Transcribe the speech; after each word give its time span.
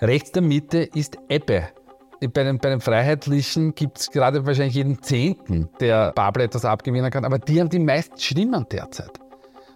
rechts 0.00 0.32
der 0.32 0.42
Mitte 0.42 0.78
ist 0.94 1.18
Ebbe. 1.28 1.68
Bei 2.20 2.44
den, 2.44 2.58
bei 2.58 2.70
den 2.70 2.80
Freiheitlichen 2.80 3.74
gibt 3.74 3.98
es 3.98 4.10
gerade 4.10 4.46
wahrscheinlich 4.46 4.74
jeden 4.74 5.02
Zehnten, 5.02 5.68
der 5.80 6.12
Babel 6.12 6.44
etwas 6.44 6.64
abgewinnen 6.64 7.10
kann, 7.10 7.24
aber 7.24 7.38
die 7.38 7.60
haben 7.60 7.68
die 7.68 7.78
meisten 7.78 8.18
Stimmen 8.18 8.66
derzeit. 8.70 9.20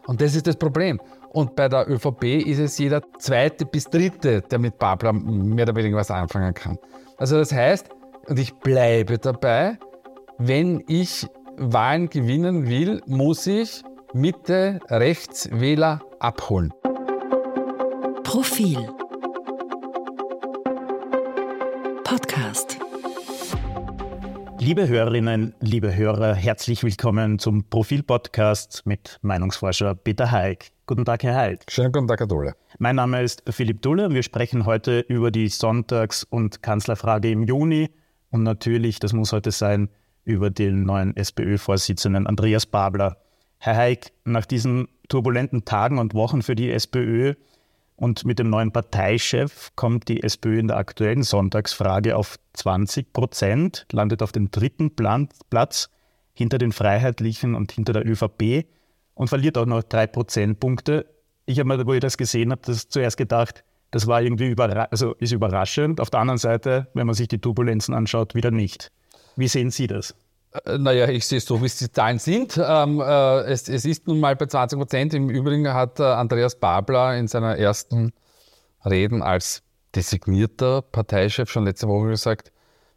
Und 0.07 0.21
das 0.21 0.35
ist 0.35 0.47
das 0.47 0.57
Problem. 0.57 0.99
Und 1.33 1.55
bei 1.55 1.69
der 1.69 1.89
ÖVP 1.89 2.25
ist 2.25 2.59
es 2.59 2.79
jeder 2.79 3.03
zweite 3.19 3.67
bis 3.67 3.85
dritte, 3.85 4.41
der 4.41 4.59
mit 4.59 4.79
Babler 4.79 5.13
mehr 5.13 5.65
oder 5.65 5.77
weniger 5.77 5.99
was 5.99 6.11
anfangen 6.11 6.55
kann. 6.55 6.79
Also 7.19 7.37
das 7.37 7.53
heißt, 7.53 7.91
und 8.27 8.39
ich 8.39 8.55
bleibe 8.55 9.19
dabei, 9.19 9.79
wenn 10.39 10.83
ich 10.89 11.27
Wahlen 11.59 12.09
gewinnen 12.09 12.69
will, 12.69 13.03
muss 13.07 13.47
ich 13.47 13.83
Mitte-Rechtswähler 14.15 16.01
abholen. 16.19 16.73
Profil 18.25 18.89
Podcast 22.31 22.79
Liebe 24.61 24.87
Hörerinnen, 24.87 25.53
liebe 25.59 25.97
Hörer, 25.97 26.33
herzlich 26.33 26.85
willkommen 26.85 27.41
zum 27.41 27.65
Profil-Podcast 27.65 28.83
mit 28.85 29.19
Meinungsforscher 29.23 29.97
Peter 29.97 30.31
Haig. 30.31 30.71
Guten 30.87 31.05
Tag, 31.05 31.25
Herr 31.25 31.35
Haig. 31.35 31.65
Schönen 31.69 31.91
guten 31.91 32.07
Tag, 32.07 32.21
Herr 32.21 32.29
Dulle. 32.29 32.55
Mein 32.79 32.95
Name 32.95 33.21
ist 33.23 33.43
Philipp 33.51 33.83
Dulle 33.83 34.07
und 34.07 34.15
wir 34.15 34.23
sprechen 34.23 34.65
heute 34.65 35.01
über 35.01 35.33
die 35.33 35.49
Sonntags- 35.49 36.23
und 36.23 36.63
Kanzlerfrage 36.63 37.29
im 37.33 37.43
Juni 37.43 37.91
und 38.31 38.45
natürlich, 38.45 39.01
das 39.01 39.13
muss 39.13 39.33
heute 39.33 39.51
sein, 39.51 39.89
über 40.25 40.51
den 40.51 40.85
neuen 40.85 41.17
SPÖ-Vorsitzenden 41.17 42.29
Andreas 42.29 42.65
Babler. 42.65 43.17
Herr 43.59 43.75
Haig, 43.75 44.13
nach 44.25 44.47
diesen 44.47 44.87
turbulenten 45.09 45.65
Tagen 45.65 45.99
und 45.99 46.15
Wochen 46.15 46.43
für 46.43 46.55
die 46.55 46.71
SPÖ 46.71 47.35
und 48.01 48.25
mit 48.25 48.39
dem 48.39 48.49
neuen 48.49 48.73
Parteichef 48.73 49.73
kommt 49.77 50.09
die 50.09 50.23
SPÖ 50.23 50.59
in 50.59 50.69
der 50.69 50.79
aktuellen 50.79 51.23
Sonntagsfrage 51.23 52.17
auf 52.17 52.39
20 52.55 53.13
Prozent, 53.13 53.87
landet 53.93 54.23
auf 54.23 54.33
dem 54.33 54.51
dritten 54.51 54.97
Platz 54.97 55.91
hinter 56.33 56.57
den 56.57 56.73
Freiheitlichen 56.73 57.55
und 57.55 57.73
hinter 57.73 57.93
der 57.93 58.07
ÖVP 58.07 58.65
und 59.13 59.29
verliert 59.29 59.59
auch 59.59 59.67
noch 59.67 59.83
drei 59.83 60.07
Prozentpunkte. 60.07 61.15
Ich 61.45 61.59
habe 61.59 61.69
mir, 61.69 61.87
wo 61.87 61.93
ich 61.93 62.01
das 62.01 62.17
gesehen 62.17 62.53
habe, 62.53 62.63
das 62.65 62.89
zuerst 62.89 63.19
gedacht, 63.19 63.65
das 63.91 64.07
war 64.07 64.23
irgendwie 64.23 64.49
überra 64.49 64.85
also 64.85 65.13
ist 65.17 65.33
überraschend. 65.33 66.01
Auf 66.01 66.09
der 66.09 66.21
anderen 66.21 66.39
Seite, 66.39 66.89
wenn 66.95 67.07
man 67.07 67.15
sich 67.15 67.29
die 67.29 67.39
Turbulenzen 67.39 67.93
anschaut, 67.93 68.35
wieder 68.35 68.51
nicht. 68.51 68.91
Wie 69.37 69.49
sehen 69.49 69.71
Sie 69.71 69.89
das? 69.89 70.15
Äh, 70.53 70.79
naja, 70.79 71.09
ich 71.09 71.27
sehe 71.27 71.39
es 71.39 71.45
so, 71.45 71.61
wie 71.63 71.67
es 71.67 71.77
die 71.77 71.91
Zahlen 71.91 72.19
sind. 72.19 72.61
Ähm, 72.63 73.01
äh, 73.01 73.41
es, 73.43 73.69
es, 73.69 73.85
ist 73.85 74.07
nun 74.07 74.21
mal 74.21 74.37
bei 74.37 74.47
20 74.47 74.79
Prozent. 74.79 75.15
Im 75.15 75.31
Übrigen 75.31 75.73
hat 75.73 76.01
äh, 76.01 76.05
Andreas 76.05 76.57
Babler 76.57 77.17
in 77.17 77.29
seiner 77.29 77.57
ersten 77.57 78.13
Reden 78.85 79.23
als 79.23 79.63
designierter 79.95 80.83
Parteichef 80.83 81.51
schon 81.51 81.65
letzte 81.65 81.89
Woche 81.89 82.09
gesagt, 82.09 82.53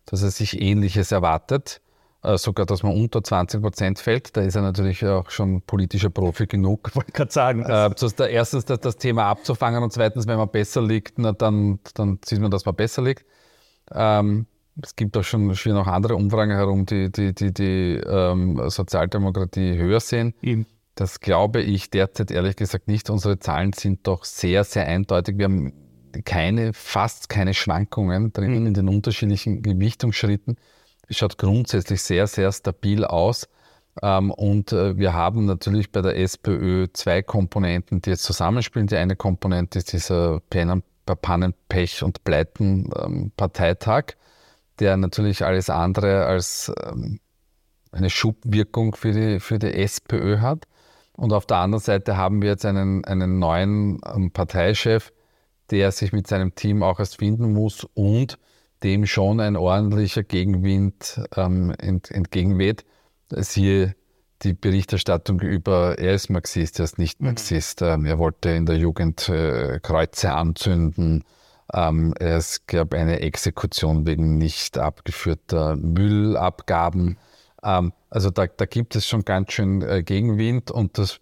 dass 0.05 0.21
er 0.23 0.31
sich 0.31 0.61
Ähnliches 0.61 1.11
erwartet. 1.11 1.81
Äh, 2.23 2.37
sogar, 2.37 2.65
dass 2.65 2.83
man 2.83 2.95
unter 2.95 3.21
20 3.21 3.61
Prozent 3.61 3.99
fällt. 3.99 4.37
Da 4.37 4.41
ist 4.41 4.55
er 4.55 4.61
natürlich 4.61 5.05
auch 5.05 5.29
schon 5.29 5.61
politischer 5.61 6.09
Profi 6.09 6.47
genug. 6.47 6.95
Wollte 6.95 7.11
gerade 7.11 7.31
sagen. 7.31 7.63
Äh, 7.63 7.89
das 7.89 8.13
erstens 8.13 8.65
das, 8.65 8.79
das, 8.79 8.95
Thema 8.95 9.25
abzufangen 9.25 9.83
und 9.83 9.91
zweitens, 9.91 10.25
wenn 10.25 10.37
man 10.37 10.49
besser 10.49 10.81
liegt, 10.81 11.19
na, 11.19 11.33
dann, 11.33 11.79
dann 11.95 12.19
sieht 12.23 12.39
man, 12.39 12.49
dass 12.49 12.65
man 12.65 12.75
besser 12.75 13.01
liegt. 13.01 13.25
Ähm, 13.91 14.47
es 14.81 14.95
gibt 14.95 15.15
auch 15.17 15.23
schon 15.23 15.55
schwer 15.55 15.73
noch 15.73 15.87
andere 15.87 16.15
Umfragen 16.15 16.51
herum, 16.51 16.85
die 16.85 17.11
die, 17.11 17.33
die, 17.33 17.53
die 17.53 18.01
ähm, 18.05 18.61
Sozialdemokratie 18.69 19.77
höher 19.77 19.99
sehen. 19.99 20.33
Eben. 20.41 20.65
Das 20.95 21.19
glaube 21.19 21.61
ich 21.61 21.89
derzeit 21.89 22.31
ehrlich 22.31 22.55
gesagt 22.55 22.87
nicht. 22.87 23.09
Unsere 23.09 23.39
Zahlen 23.39 23.73
sind 23.73 24.07
doch 24.07 24.23
sehr, 24.25 24.63
sehr 24.63 24.87
eindeutig. 24.87 25.37
Wir 25.37 25.45
haben 25.45 25.73
keine, 26.25 26.73
fast 26.73 27.29
keine 27.29 27.53
Schwankungen 27.53 28.31
drin 28.33 28.59
mhm. 28.59 28.67
in 28.67 28.73
den 28.73 28.89
unterschiedlichen 28.89 29.63
Gewichtungsschritten. 29.63 30.57
Es 31.07 31.17
schaut 31.17 31.37
grundsätzlich 31.37 32.01
sehr, 32.01 32.27
sehr 32.27 32.51
stabil 32.51 33.05
aus. 33.05 33.47
Ähm, 34.01 34.31
und 34.31 34.71
äh, 34.71 34.97
wir 34.97 35.13
haben 35.13 35.45
natürlich 35.45 35.91
bei 35.91 36.01
der 36.01 36.17
SPÖ 36.17 36.87
zwei 36.93 37.21
Komponenten, 37.21 38.01
die 38.01 38.11
jetzt 38.11 38.23
zusammenspielen. 38.23 38.87
Die 38.87 38.95
eine 38.95 39.15
Komponente 39.15 39.79
ist 39.79 39.93
dieser 39.93 40.41
Pannen, 40.49 41.53
Pech 41.69 42.03
und 42.03 42.23
Pleiten 42.23 42.89
ähm, 43.03 43.31
Parteitag 43.35 44.15
der 44.79 44.97
natürlich 44.97 45.45
alles 45.45 45.69
andere 45.69 46.25
als 46.25 46.71
ähm, 46.85 47.19
eine 47.91 48.09
Schubwirkung 48.09 48.95
für 48.95 49.11
die, 49.11 49.39
für 49.39 49.59
die 49.59 49.73
SPÖ 49.73 50.39
hat. 50.39 50.65
Und 51.15 51.31
auf 51.31 51.45
der 51.45 51.57
anderen 51.57 51.83
Seite 51.83 52.17
haben 52.17 52.41
wir 52.41 52.49
jetzt 52.49 52.65
einen, 52.65 53.05
einen 53.05 53.39
neuen 53.39 53.99
ähm, 54.05 54.31
Parteichef, 54.31 55.13
der 55.69 55.91
sich 55.91 56.11
mit 56.11 56.27
seinem 56.27 56.55
Team 56.55 56.81
auch 56.83 56.99
erst 56.99 57.17
finden 57.17 57.53
muss 57.53 57.87
und 57.93 58.39
dem 58.83 59.05
schon 59.05 59.39
ein 59.39 59.55
ordentlicher 59.55 60.23
Gegenwind 60.23 61.21
ähm, 61.35 61.73
ent, 61.77 62.11
entgegenweht. 62.11 62.83
Siehe 63.29 63.95
die 64.41 64.53
Berichterstattung 64.53 65.39
über, 65.39 65.97
er 65.97 66.15
ist 66.15 66.29
Marxist, 66.29 66.79
er 66.79 66.85
ist 66.85 66.97
nicht 66.97 67.21
mhm. 67.21 67.27
Marxist, 67.27 67.81
mhm. 67.81 68.05
er 68.05 68.19
wollte 68.19 68.49
in 68.49 68.65
der 68.65 68.77
Jugend 68.77 69.29
äh, 69.29 69.79
Kreuze 69.81 70.33
anzünden, 70.33 71.23
ähm, 71.73 72.13
es 72.19 72.65
gab 72.67 72.93
eine 72.93 73.21
Exekution 73.21 74.05
wegen 74.05 74.37
nicht 74.37 74.77
abgeführter 74.77 75.75
Müllabgaben. 75.75 77.17
Ähm, 77.63 77.93
also 78.09 78.29
da, 78.29 78.45
da, 78.45 78.65
gibt 78.65 78.95
es 78.95 79.07
schon 79.07 79.25
ganz 79.25 79.53
schön 79.53 79.81
äh, 79.81 80.03
Gegenwind 80.03 80.69
und 80.69 80.97
das 80.97 81.19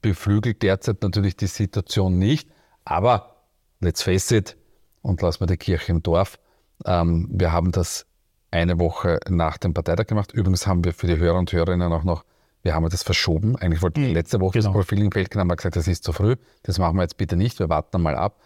beflügelt 0.00 0.62
derzeit 0.62 1.02
natürlich 1.02 1.36
die 1.36 1.48
Situation 1.48 2.18
nicht. 2.18 2.48
Aber 2.84 3.44
let's 3.80 4.02
face 4.02 4.30
it 4.30 4.56
und 5.02 5.20
lassen 5.20 5.40
wir 5.40 5.46
die 5.46 5.56
Kirche 5.56 5.92
im 5.92 6.02
Dorf. 6.02 6.38
Ähm, 6.84 7.28
wir 7.32 7.52
haben 7.52 7.72
das 7.72 8.06
eine 8.50 8.78
Woche 8.78 9.18
nach 9.28 9.58
dem 9.58 9.74
Parteitag 9.74 10.06
gemacht. 10.06 10.32
Übrigens 10.32 10.66
haben 10.66 10.84
wir 10.84 10.92
für 10.92 11.08
die 11.08 11.16
Hörer 11.16 11.38
und 11.38 11.52
Hörerinnen 11.52 11.92
auch 11.92 12.04
noch, 12.04 12.24
wir 12.62 12.74
haben 12.74 12.88
das 12.88 13.02
verschoben. 13.02 13.56
Eigentlich 13.56 13.82
wollten 13.82 14.00
wir 14.00 14.08
hm, 14.08 14.14
letzte 14.14 14.40
Woche 14.40 14.58
genau. 14.58 14.66
das 14.66 14.72
Profil 14.72 15.02
im 15.02 15.12
Feld 15.12 15.34
haben 15.34 15.48
wir 15.48 15.56
gesagt, 15.56 15.76
das 15.76 15.88
ist 15.88 16.04
zu 16.04 16.12
früh. 16.12 16.36
Das 16.62 16.78
machen 16.78 16.96
wir 16.96 17.02
jetzt 17.02 17.16
bitte 17.16 17.36
nicht. 17.36 17.58
Wir 17.58 17.68
warten 17.68 18.00
mal 18.00 18.14
ab. 18.14 18.40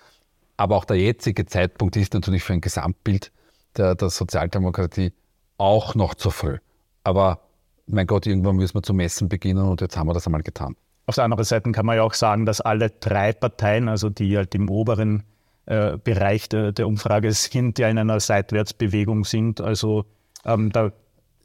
Aber 0.57 0.77
auch 0.77 0.85
der 0.85 0.97
jetzige 0.97 1.47
Zeitpunkt 1.47 1.97
ist 1.97 2.15
natürlich 2.15 2.43
für 2.43 2.53
ein 2.53 2.61
Gesamtbild 2.61 3.33
der, 3.77 3.95
der 3.95 4.11
Sozialdemokratie 4.11 5.13
auch 5.59 5.95
noch 5.95 6.15
zu 6.15 6.31
früh. 6.31 6.59
Aber 7.05 7.41
mein 7.87 8.07
Gott, 8.07 8.27
irgendwann 8.27 8.57
müssen 8.57 8.75
wir 8.75 8.83
zu 8.83 8.95
messen 8.95 9.29
beginnen 9.29 9.65
und 9.65 9.81
jetzt 9.81 9.97
haben 9.97 10.09
wir 10.09 10.15
das 10.15 10.27
einmal 10.27 10.43
getan. 10.43 10.77
Auf 11.07 11.17
der 11.17 11.25
anderen 11.25 11.45
Seite 11.45 11.73
kann 11.73 11.87
man 11.87 11.97
ja 11.97 12.03
auch 12.03 12.15
sagen, 12.15 12.47
dass 12.47 12.61
alle 12.61 12.91
drei 12.91 13.33
Parteien, 13.33 13.89
also 13.89 14.09
die 14.09 14.37
halt 14.37 14.55
im 14.55 14.69
oberen 14.69 15.25
äh, 15.67 15.99
Bereich 15.99 16.49
der, 16.49 16.73
der, 16.73 16.87
Umfrage 16.87 17.33
sind, 17.33 17.79
ja 17.79 17.89
in 17.89 17.99
einer 17.99 18.21
Seitwärtsbewegung 18.21 19.25
sind, 19.25 19.61
also 19.61 20.05
ähm, 20.45 20.71
da 20.71 20.93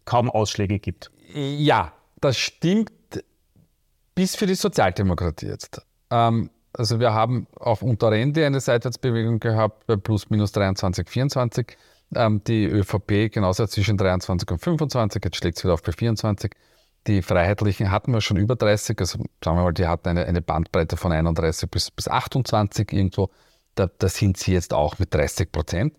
kaum 0.06 0.30
Ausschläge 0.30 0.80
gibt. 0.80 1.12
Ja, 1.34 1.94
das 2.22 2.38
stimmt 2.38 2.92
bis 4.16 4.36
für 4.36 4.48
die 4.48 4.56
Sozialdemokratie 4.56 5.48
jetzt. 5.48 5.82
Ähm, 6.10 6.50
also 6.78 7.00
wir 7.00 7.14
haben 7.14 7.48
auf 7.56 7.82
Unterrende 7.82 8.46
eine 8.46 8.60
Seitwärtsbewegung 8.60 9.40
gehabt 9.40 9.86
bei 9.88 9.96
plus 9.96 10.30
minus 10.30 10.52
23, 10.52 11.10
24. 11.10 11.78
Ähm, 12.16 12.42
die 12.46 12.66
ÖVP 12.66 13.32
genauso 13.32 13.68
zwischen 13.68 13.98
23 13.98 14.50
und 14.50 14.60
25, 14.60 15.22
jetzt 15.26 15.36
schlägt 15.36 15.58
es 15.58 15.64
wieder 15.64 15.74
auf 15.74 15.84
bei 15.84 15.92
24. 15.92 16.52
Die 17.08 17.22
Freiheitlichen 17.22 17.92
hatten 17.92 18.14
wir 18.14 18.22
schon 18.22 18.38
über 18.38 18.56
30, 18.56 19.00
also 19.00 19.20
sagen 19.44 19.58
wir 19.58 19.64
mal, 19.64 19.74
die 19.74 19.88
hatten 19.88 20.10
eine, 20.10 20.26
eine 20.26 20.42
Bandbreite 20.42 20.98
von 20.98 21.12
31 21.12 21.70
bis, 21.70 21.92
bis 21.92 22.08
28 22.08 22.92
irgendwo. 22.92 23.30
Da, 23.76 23.90
da 23.98 24.10
sind 24.10 24.38
sie 24.38 24.54
jetzt 24.54 24.74
auch 24.74 25.00
mit 25.00 25.14
30 25.14 25.52
Prozent. 25.52 25.94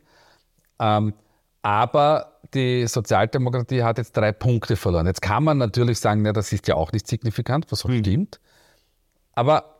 Ähm, 0.78 1.14
aber 1.62 2.40
die 2.54 2.86
Sozialdemokratie 2.86 3.82
hat 3.82 3.98
jetzt 3.98 4.16
drei 4.16 4.32
Punkte 4.32 4.76
verloren. 4.76 5.06
Jetzt 5.06 5.22
kann 5.22 5.44
man 5.44 5.58
natürlich 5.58 5.98
sagen, 5.98 6.24
ja, 6.24 6.32
das 6.32 6.52
ist 6.52 6.68
ja 6.68 6.74
auch 6.74 6.92
nicht 6.92 7.06
signifikant, 7.06 7.70
was 7.70 7.84
auch 7.84 7.90
mhm. 7.90 7.98
stimmt. 7.98 8.40
Aber 9.34 9.77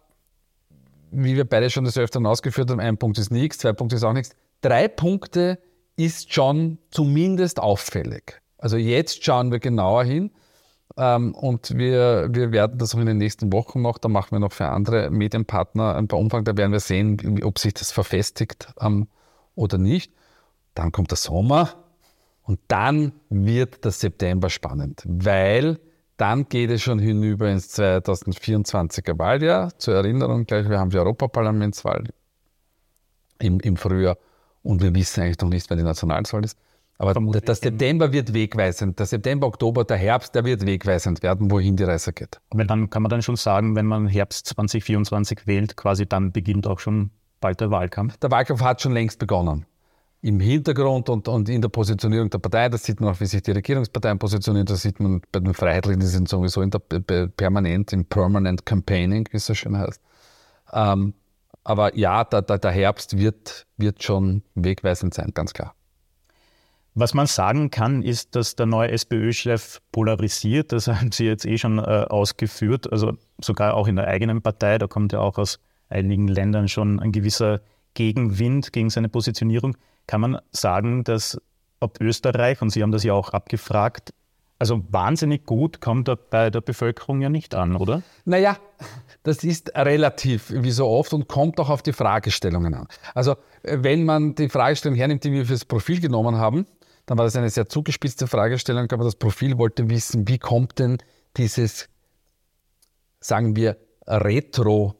wie 1.10 1.36
wir 1.36 1.44
beide 1.44 1.70
schon 1.70 1.84
des 1.84 1.98
Öfteren 1.98 2.26
ausgeführt 2.26 2.70
haben, 2.70 2.80
ein 2.80 2.98
Punkt 2.98 3.18
ist 3.18 3.30
nichts, 3.30 3.58
zwei 3.58 3.72
Punkte 3.72 3.96
ist 3.96 4.04
auch 4.04 4.12
nichts. 4.12 4.34
Drei 4.60 4.88
Punkte 4.88 5.58
ist 5.96 6.32
schon 6.32 6.78
zumindest 6.90 7.60
auffällig. 7.60 8.40
Also 8.58 8.76
jetzt 8.76 9.24
schauen 9.24 9.50
wir 9.52 9.58
genauer 9.58 10.04
hin 10.04 10.30
ähm, 10.96 11.34
und 11.34 11.76
wir, 11.76 12.28
wir 12.30 12.52
werden 12.52 12.78
das 12.78 12.94
auch 12.94 12.98
in 12.98 13.06
den 13.06 13.18
nächsten 13.18 13.52
Wochen 13.52 13.82
noch, 13.82 13.98
da 13.98 14.08
machen 14.08 14.32
wir 14.32 14.40
noch 14.40 14.52
für 14.52 14.66
andere 14.66 15.10
Medienpartner 15.10 15.94
ein 15.96 16.08
paar 16.08 16.18
Umfragen, 16.18 16.44
da 16.44 16.56
werden 16.56 16.72
wir 16.72 16.80
sehen, 16.80 17.40
ob 17.42 17.58
sich 17.58 17.74
das 17.74 17.92
verfestigt 17.92 18.68
ähm, 18.80 19.08
oder 19.54 19.78
nicht. 19.78 20.12
Dann 20.74 20.92
kommt 20.92 21.10
der 21.10 21.18
Sommer 21.18 21.74
und 22.42 22.60
dann 22.68 23.12
wird 23.28 23.84
der 23.84 23.92
September 23.92 24.50
spannend, 24.50 25.02
weil 25.06 25.78
dann 26.18 26.48
geht 26.48 26.70
es 26.70 26.82
schon 26.82 26.98
hinüber 26.98 27.48
ins 27.48 27.78
2024er 27.78 29.18
Wahljahr. 29.18 29.72
Zur 29.78 29.94
Erinnerung 29.94 30.44
gleich, 30.44 30.68
wir 30.68 30.78
haben 30.78 30.90
die 30.90 30.98
Europaparlamentswahl 30.98 32.04
im, 33.38 33.60
im 33.60 33.76
Frühjahr 33.76 34.18
und 34.62 34.82
wir 34.82 34.94
wissen 34.94 35.22
eigentlich 35.22 35.40
noch 35.40 35.48
nicht, 35.48 35.70
wann 35.70 35.78
die 35.78 35.84
Nationalwahl 35.84 36.44
ist. 36.44 36.58
Aber 36.98 37.12
Vermutlich 37.12 37.44
der 37.44 37.54
September 37.54 38.12
wird 38.12 38.34
wegweisend. 38.34 38.98
Der 38.98 39.06
September, 39.06 39.46
Oktober, 39.46 39.84
der 39.84 39.96
Herbst, 39.96 40.34
der 40.34 40.44
wird 40.44 40.66
wegweisend 40.66 41.22
werden, 41.22 41.48
wohin 41.48 41.76
die 41.76 41.84
Reise 41.84 42.12
geht. 42.12 42.40
Aber 42.50 42.64
dann 42.64 42.90
kann 42.90 43.02
man 43.02 43.10
dann 43.10 43.22
schon 43.22 43.36
sagen, 43.36 43.76
wenn 43.76 43.86
man 43.86 44.08
Herbst 44.08 44.48
2024 44.48 45.46
wählt, 45.46 45.76
quasi 45.76 46.06
dann 46.06 46.32
beginnt 46.32 46.66
auch 46.66 46.80
schon 46.80 47.10
bald 47.40 47.60
der 47.60 47.70
Wahlkampf. 47.70 48.16
Der 48.16 48.32
Wahlkampf 48.32 48.62
hat 48.62 48.82
schon 48.82 48.92
längst 48.92 49.20
begonnen. 49.20 49.64
Im 50.20 50.40
Hintergrund 50.40 51.08
und, 51.08 51.28
und 51.28 51.48
in 51.48 51.62
der 51.62 51.68
Positionierung 51.68 52.28
der 52.28 52.38
Partei, 52.38 52.68
das 52.68 52.82
sieht 52.82 53.00
man 53.00 53.10
auch, 53.10 53.20
wie 53.20 53.26
sich 53.26 53.42
die 53.42 53.52
Regierungsparteien 53.52 54.18
positionieren, 54.18 54.66
das 54.66 54.82
sieht 54.82 54.98
man 54.98 55.22
bei 55.30 55.38
den 55.38 55.54
Freiheitlichen, 55.54 56.00
die 56.00 56.06
sind 56.06 56.28
sowieso 56.28 56.60
in 56.60 56.70
der, 56.70 56.80
permanent 57.28 57.92
im 57.92 58.04
Permanent 58.04 58.66
Campaigning, 58.66 59.28
wie 59.30 59.36
es 59.36 59.46
so 59.46 59.54
schön 59.54 59.78
heißt. 59.78 60.00
Ähm, 60.72 61.14
aber 61.62 61.96
ja, 61.96 62.24
der, 62.24 62.42
der, 62.42 62.58
der 62.58 62.70
Herbst 62.72 63.16
wird, 63.16 63.66
wird 63.76 64.02
schon 64.02 64.42
wegweisend 64.54 65.14
sein, 65.14 65.30
ganz 65.34 65.52
klar. 65.52 65.74
Was 66.94 67.14
man 67.14 67.28
sagen 67.28 67.70
kann, 67.70 68.02
ist, 68.02 68.34
dass 68.34 68.56
der 68.56 68.66
neue 68.66 68.90
SPÖ-Chef 68.90 69.80
polarisiert. 69.92 70.72
Das 70.72 70.88
haben 70.88 71.12
Sie 71.12 71.26
jetzt 71.26 71.46
eh 71.46 71.56
schon 71.56 71.78
äh, 71.78 72.06
ausgeführt. 72.08 72.90
Also 72.90 73.16
sogar 73.40 73.74
auch 73.74 73.86
in 73.86 73.94
der 73.94 74.08
eigenen 74.08 74.42
Partei. 74.42 74.78
Da 74.78 74.88
kommt 74.88 75.12
ja 75.12 75.20
auch 75.20 75.38
aus 75.38 75.60
einigen 75.88 76.26
Ländern 76.26 76.66
schon 76.66 76.98
ein 76.98 77.12
gewisser 77.12 77.60
Gegenwind 77.94 78.72
gegen 78.72 78.90
seine 78.90 79.08
Positionierung. 79.08 79.76
Kann 80.08 80.22
man 80.22 80.40
sagen, 80.50 81.04
dass 81.04 81.40
ob 81.78 82.00
Österreich, 82.00 82.60
und 82.60 82.70
Sie 82.70 82.82
haben 82.82 82.90
das 82.90 83.04
ja 83.04 83.12
auch 83.12 83.30
abgefragt, 83.30 84.12
also 84.58 84.82
wahnsinnig 84.90 85.46
gut 85.46 85.80
kommt 85.80 86.10
bei 86.30 86.50
der 86.50 86.60
Bevölkerung 86.60 87.20
ja 87.20 87.28
nicht 87.28 87.54
an, 87.54 87.76
oder? 87.76 88.02
Naja, 88.24 88.56
das 89.22 89.44
ist 89.44 89.76
relativ, 89.76 90.50
wie 90.50 90.72
so 90.72 90.88
oft, 90.88 91.12
und 91.12 91.28
kommt 91.28 91.60
auch 91.60 91.70
auf 91.70 91.82
die 91.82 91.92
Fragestellungen 91.92 92.74
an. 92.74 92.88
Also, 93.14 93.36
wenn 93.62 94.04
man 94.04 94.34
die 94.34 94.48
Fragestellung 94.48 94.96
hernimmt, 94.96 95.22
die 95.22 95.30
wir 95.30 95.46
fürs 95.46 95.64
Profil 95.64 96.00
genommen 96.00 96.36
haben, 96.36 96.66
dann 97.06 97.18
war 97.18 97.24
das 97.24 97.36
eine 97.36 97.50
sehr 97.50 97.68
zugespitzte 97.68 98.26
Fragestellung, 98.26 98.90
aber 98.90 99.04
das 99.04 99.14
Profil 99.14 99.58
wollte 99.58 99.88
wissen, 99.88 100.26
wie 100.26 100.38
kommt 100.38 100.80
denn 100.80 100.98
dieses, 101.36 101.88
sagen 103.20 103.54
wir, 103.54 103.76
Retro- 104.06 104.97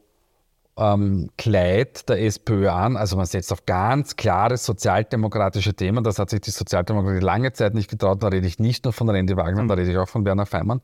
ähm, 0.78 1.30
Kleid 1.36 2.08
der 2.08 2.22
SPÖ 2.22 2.69
an. 2.69 2.96
Also 2.96 3.16
man 3.16 3.26
setzt 3.26 3.52
auf 3.52 3.66
ganz 3.66 4.16
klare 4.16 4.56
sozialdemokratische 4.56 5.75
Themen. 5.75 6.04
Das 6.04 6.19
hat 6.19 6.30
sich 6.30 6.40
die 6.40 6.50
Sozialdemokratie 6.50 7.25
lange 7.25 7.52
Zeit 7.52 7.75
nicht 7.75 7.90
getraut. 7.90 8.22
Da 8.22 8.28
rede 8.28 8.46
ich 8.46 8.58
nicht 8.58 8.84
nur 8.84 8.92
von 8.92 9.08
Randy 9.10 9.36
Wagner, 9.36 9.64
mhm. 9.64 9.69
da 9.69 9.75
rede 9.75 9.90
ich 9.90 9.98
auch 9.98 10.08
von 10.08 10.25
Werner 10.25 10.46
Feimann. 10.46 10.80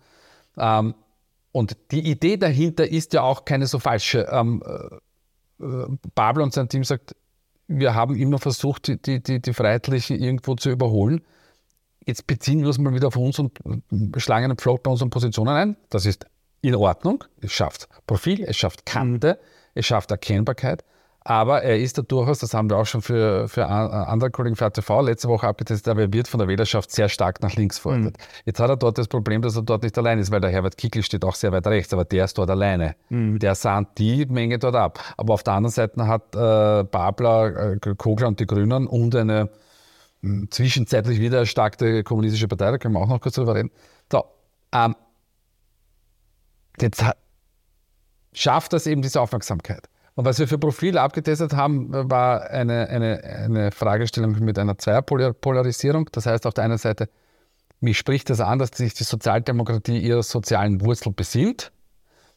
Ähm, 0.59 0.95
und 1.53 1.77
die 1.93 2.11
Idee 2.11 2.37
dahinter 2.37 2.89
ist 2.89 3.13
ja 3.13 3.23
auch 3.23 3.45
keine 3.45 3.67
so 3.67 3.79
falsche. 3.79 4.29
Ähm, 4.31 4.63
äh, 4.67 4.97
Babel 6.15 6.43
und 6.43 6.53
sein 6.53 6.69
Team 6.69 6.83
sagt, 6.83 7.15
wir 7.69 7.95
haben 7.95 8.17
immer 8.17 8.39
versucht, 8.39 8.89
die, 9.07 9.23
die, 9.23 9.41
die 9.41 9.53
Freiheitlichen 9.53 10.19
irgendwo 10.19 10.57
zu 10.57 10.71
überholen. 10.71 11.23
Jetzt 12.05 12.27
beziehen 12.27 12.61
wir 12.61 12.67
uns 12.67 12.79
mal 12.79 12.93
wieder 12.93 13.09
auf 13.09 13.17
uns 13.17 13.39
und 13.39 13.59
schlagen 14.19 14.45
einen 14.45 14.59
Float 14.59 14.83
bei 14.83 14.91
unseren 14.91 15.11
Positionen 15.11 15.55
ein. 15.55 15.77
Das 15.89 16.05
ist 16.05 16.27
in 16.61 16.75
Ordnung. 16.75 17.25
Es 17.41 17.53
schafft 17.53 17.89
Profil, 18.07 18.43
es 18.43 18.57
schafft 18.57 18.85
Kante, 18.85 19.39
es 19.75 19.87
schafft 19.87 20.11
Erkennbarkeit. 20.11 20.85
Aber 21.27 21.63
er 21.63 21.79
ist 21.79 21.97
da 21.97 22.03
durchaus, 22.03 22.41
das 22.41 22.53
haben 22.53 22.69
wir 22.69 22.77
auch 22.77 22.85
schon 22.85 23.01
für, 23.01 23.49
für 23.49 23.67
andere 23.67 24.31
Kollegen 24.31 24.57
für 24.57 24.67
ATV 24.67 25.01
letzte 25.01 25.29
Woche 25.29 25.49
abgetestet, 25.49 25.89
aber 25.89 26.03
er 26.03 26.13
wird 26.13 26.29
von 26.29 26.39
der 26.39 26.49
Wählerschaft 26.49 26.91
sehr 26.91 27.09
stark 27.09 27.41
nach 27.41 27.55
links 27.55 27.79
verordnet. 27.79 28.19
Mhm. 28.19 28.43
Jetzt 28.45 28.61
hat 28.61 28.69
er 28.69 28.77
dort 28.77 28.99
das 28.99 29.09
Problem, 29.09 29.41
dass 29.41 29.57
er 29.57 29.63
dort 29.63 29.85
nicht 29.85 29.97
allein 29.97 30.19
ist, 30.19 30.31
weil 30.31 30.43
der 30.43 30.51
Herbert 30.51 30.77
Kickl 30.77 31.03
steht 31.03 31.25
auch 31.25 31.35
sehr 31.35 31.51
weit 31.51 31.67
rechts, 31.67 31.95
aber 31.95 32.05
der 32.05 32.27
ist 32.27 32.37
dort 32.37 32.51
alleine. 32.51 32.95
Mhm. 33.09 33.39
Der 33.39 33.55
sahnt 33.55 33.97
die 33.97 34.27
Menge 34.27 34.59
dort 34.59 34.77
ab. 34.77 34.99
Aber 35.17 35.33
auf 35.33 35.43
der 35.43 35.55
anderen 35.55 35.73
Seite 35.73 36.07
hat 36.07 36.35
äh, 36.35 36.85
Babler, 36.85 37.73
äh, 37.73 37.95
Kogler 37.97 38.29
und 38.29 38.39
die 38.39 38.47
Grünen 38.47 38.87
und 38.87 39.17
eine 39.17 39.49
mh, 40.21 40.31
hm, 40.41 40.51
zwischenzeitlich 40.51 41.21
wieder 41.21 41.39
erstarkte 41.39 42.05
kommunistische 42.05 42.49
Partei, 42.49 42.71
da 42.71 42.77
können 42.77 42.93
wir 42.93 43.01
auch 43.01 43.09
noch 43.09 43.23
kurz 43.23 43.37
drüber 43.37 43.55
reden. 43.55 43.71
So, 44.13 44.25
ähm, 44.75 44.95
jetzt 46.79 47.03
hat, 47.03 47.17
schafft 48.35 48.73
das 48.73 48.87
eben 48.87 49.03
diese 49.03 49.21
Aufmerksamkeit. 49.21 49.89
Und 50.17 50.25
was 50.25 50.39
wir 50.39 50.47
für 50.47 50.59
Profile 50.59 51.01
abgetestet 51.01 51.55
haben, 51.55 51.93
war 51.93 52.49
eine, 52.51 52.89
eine, 52.89 53.25
eine 53.25 53.73
Fragestellung 53.73 54.39
mit 54.41 54.59
einer 54.59 54.79
Zweierpolarisierung. 54.79 56.09
Das 56.13 56.27
heißt, 56.27 56.47
auf 56.47 56.55
der 56.55 56.65
einen 56.65 56.79
Seite, 56.79 57.09
mich 57.81 57.99
spricht 57.99 58.31
das 58.31 58.41
an, 58.41 58.61
dass 58.61 58.71
sich 58.71 58.95
die 58.95 59.05
Sozialdemokratie 59.05 59.99
ihrer 59.99 60.23
sozialen 60.23 60.81
Wurzel 60.81 61.13
besinnt. 61.13 61.73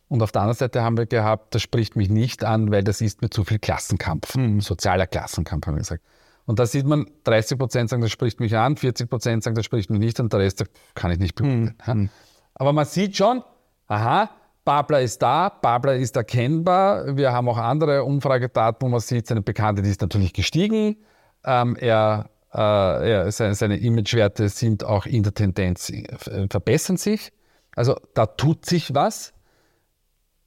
Und 0.09 0.23
auf 0.23 0.31
der 0.31 0.41
anderen 0.41 0.57
Seite 0.57 0.81
haben 0.81 0.97
wir 0.97 1.05
gehabt, 1.05 1.53
das 1.53 1.61
spricht 1.61 1.95
mich 1.95 2.09
nicht 2.09 2.43
an, 2.43 2.71
weil 2.71 2.83
das 2.83 3.01
ist 3.01 3.21
mir 3.21 3.29
zu 3.29 3.43
viel 3.43 3.59
Klassenkampf, 3.59 4.35
mhm. 4.35 4.61
sozialer 4.61 5.05
Klassenkampf, 5.05 5.67
haben 5.67 5.75
wir 5.75 5.79
gesagt. 5.79 6.03
Und 6.45 6.59
da 6.59 6.65
sieht 6.65 6.85
man, 6.85 7.05
30 7.25 7.57
Prozent 7.57 7.89
sagen, 7.89 8.01
das 8.01 8.11
spricht 8.11 8.39
mich 8.39 8.55
an, 8.55 8.77
40 8.77 9.09
Prozent 9.09 9.43
sagen, 9.43 9.55
das 9.55 9.65
spricht 9.65 9.89
mich 9.89 9.99
nicht 9.99 10.19
und 10.21 10.31
der 10.31 10.39
Rest 10.39 10.59
sagt, 10.59 10.71
kann 10.95 11.11
ich 11.11 11.19
nicht 11.19 11.35
beurteilen. 11.35 11.75
Mhm. 11.85 12.09
Aber 12.55 12.71
man 12.71 12.85
sieht 12.85 13.17
schon, 13.17 13.43
aha, 13.87 14.29
Babler 14.67 14.99
ist 14.99 15.21
da, 15.21 15.47
Babler 15.47 15.95
ist 15.95 16.17
erkennbar. 16.17 17.15
Wir 17.15 17.31
haben 17.31 17.47
auch 17.47 17.57
andere 17.57 18.03
Umfragedaten, 18.03 18.85
wo 18.85 18.91
man 18.91 18.99
sieht, 18.99 19.25
seine 19.25 19.41
Bekanntheit 19.41 19.85
ist 19.85 20.01
natürlich 20.01 20.33
gestiegen. 20.33 20.97
Ähm, 21.45 21.77
er, 21.79 22.29
äh, 22.53 23.11
er, 23.11 23.31
seine, 23.31 23.55
seine 23.55 23.77
Imagewerte 23.77 24.49
sind 24.49 24.83
auch 24.83 25.05
in 25.05 25.23
der 25.23 25.33
Tendenz, 25.33 25.89
äh, 25.89 26.47
verbessern 26.49 26.97
sich. 26.97 27.31
Also 27.77 27.95
da 28.13 28.25
tut 28.25 28.65
sich 28.65 28.93
was. 28.93 29.33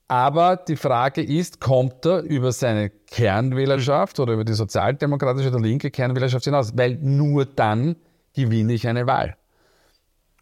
Aber 0.07 0.57
die 0.57 0.77
Frage 0.77 1.23
ist, 1.23 1.59
kommt 1.59 2.05
er 2.05 2.21
über 2.21 2.53
seine 2.53 2.91
Kernwählerschaft 2.91 4.21
oder 4.21 4.35
über 4.35 4.45
die 4.45 4.53
sozialdemokratische 4.53 5.49
oder 5.49 5.61
linke 5.61 5.91
Kernwählerschaft 5.91 6.45
hinaus? 6.45 6.77
Weil 6.77 6.99
nur 7.01 7.47
dann 7.47 7.97
gewinne 8.35 8.75
ich 8.75 8.87
eine 8.87 9.07
Wahl. 9.07 9.39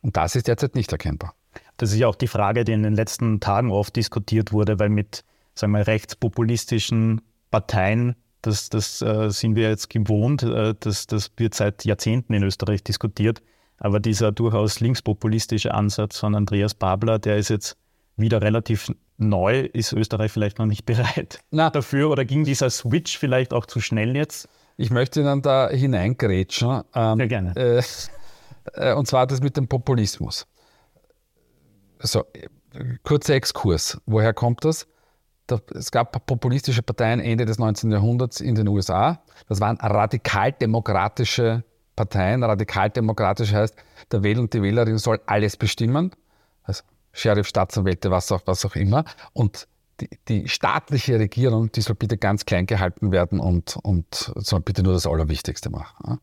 Und 0.03 0.17
das 0.17 0.35
ist 0.35 0.49
derzeit 0.49 0.75
nicht 0.75 0.91
erkennbar. 0.91 1.33
Das 1.79 1.93
ist 1.93 1.99
ja 1.99 2.09
auch 2.09 2.17
die 2.17 2.27
Frage, 2.27 2.65
die 2.65 2.73
in 2.73 2.83
den 2.83 2.95
letzten 2.95 3.41
Tagen 3.41 3.71
oft 3.71 3.97
diskutiert 3.97 4.53
wurde, 4.53 4.79
weil 4.79 4.91
mit 4.91 5.25
sagen 5.55 5.73
wir, 5.73 5.87
rechtspopulistischen 5.87 7.21
Parteien, 7.51 8.15
das, 8.43 8.69
das 8.69 9.03
äh, 9.03 9.31
sind 9.31 9.57
wir 9.57 9.69
jetzt 9.69 9.91
gewohnt, 9.91 10.43
äh, 10.43 10.75
das, 10.79 11.07
das 11.07 11.31
wird 11.37 11.55
seit 11.55 11.85
Jahrzehnten 11.85 12.35
in 12.35 12.43
Österreich 12.43 12.85
diskutiert. 12.85 13.43
Aber 13.79 14.01
dieser 14.01 14.33
durchaus 14.33 14.81
linkspopulistische 14.81 15.73
Ansatz 15.73 16.19
von 16.19 16.35
Andreas 16.35 16.75
Babler, 16.75 17.19
der 17.19 17.37
ist 17.37 17.49
jetzt 17.49 17.77
wieder 18.17 18.43
relativ 18.43 18.93
neu. 19.19 19.61
Ist 19.73 19.93
Österreich 19.93 20.33
vielleicht 20.33 20.59
noch 20.59 20.67
nicht 20.67 20.85
bereit 20.87 21.41
Na. 21.51 21.71
dafür 21.71 22.11
oder 22.11 22.25
ging 22.25 22.45
dieser 22.45 22.71
Switch 22.71 23.19
vielleicht 23.19 23.53
auch 23.53 23.67
zu 23.67 23.81
schnell 23.81 24.17
jetzt? 24.17 24.49
Ich 24.77 24.91
möchte 24.91 25.23
dann 25.23 25.43
da 25.43 25.69
hineingrätschen. 25.71 26.83
Ähm, 26.95 27.19
Sehr 27.19 27.29
gerne. 27.29 27.57
Äh, 27.57 27.83
äh, 28.75 28.95
und 28.95 29.07
zwar 29.07 29.27
das 29.27 29.41
mit 29.41 29.57
dem 29.57 29.69
Populismus. 29.69 30.47
So, 32.01 32.25
kurzer 33.03 33.35
Exkurs. 33.35 34.01
Woher 34.07 34.33
kommt 34.33 34.65
das? 34.65 34.87
Es 35.75 35.91
gab 35.91 36.27
populistische 36.27 36.83
Parteien 36.83 37.21
Ende 37.21 37.47
des 37.47 37.59
19. 37.59 37.91
Jahrhunderts 37.91 38.41
in 38.41 38.55
den 38.55 38.69
USA. 38.69 39.23
Das 39.49 39.61
waren 39.61 39.79
radikaldemokratische 39.79 41.65
Parteien. 41.97 42.45
Radikaldemokratisch 42.45 43.53
heißt, 43.53 43.75
der 44.13 44.23
Wähler 44.23 44.41
und 44.41 44.53
die 44.53 44.63
Wählerin 44.63 44.99
soll 44.99 45.21
alles 45.27 45.57
bestimmen. 45.57 46.13
Also 46.65 46.83
Sheriff, 47.13 47.49
Staatsanwälte, 47.49 48.11
was 48.11 48.31
auch, 48.31 48.43
was 48.45 48.65
auch 48.67 48.77
immer. 48.77 49.05
Und 49.33 49.67
die, 50.01 50.11
die, 50.29 50.49
staatliche 50.49 51.19
Regierung, 51.19 51.73
die 51.73 51.81
soll 51.81 51.97
bitte 51.97 52.19
ganz 52.19 52.45
klein 52.45 52.67
gehalten 52.67 53.11
werden 53.11 53.41
und, 53.41 53.79
und 53.83 54.33
soll 54.37 54.61
bitte 54.61 54.83
nur 54.83 54.93
das 54.93 55.07
Allerwichtigste 55.07 55.71
machen 55.71 56.21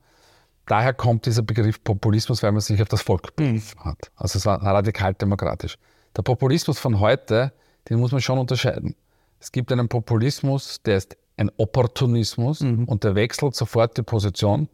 daher 0.65 0.93
kommt 0.93 1.25
dieser 1.25 1.41
Begriff 1.41 1.83
Populismus, 1.83 2.43
weil 2.43 2.51
man 2.51 2.61
sich 2.61 2.81
auf 2.81 2.87
das 2.87 3.01
Volk 3.01 3.35
berufen 3.35 3.79
hat. 3.83 4.11
Also 4.15 4.37
es 4.37 4.45
war 4.45 4.61
radikal-demokratisch. 4.61 5.77
Der 6.15 6.21
Populismus 6.21 6.79
von 6.79 6.99
heute, 6.99 7.53
den 7.89 7.99
muss 7.99 8.11
man 8.11 8.21
schon 8.21 8.39
unterscheiden. 8.39 8.95
Es 9.39 9.51
gibt 9.51 9.71
einen 9.71 9.87
Populismus, 9.87 10.81
der 10.83 10.97
ist 10.97 11.17
ein 11.37 11.51
Opportunismus 11.57 12.61
mhm. 12.61 12.85
und 12.85 13.03
der 13.03 13.15
wechselt 13.15 13.55
sofort 13.55 13.97
die 13.97 14.03
Position, 14.03 14.69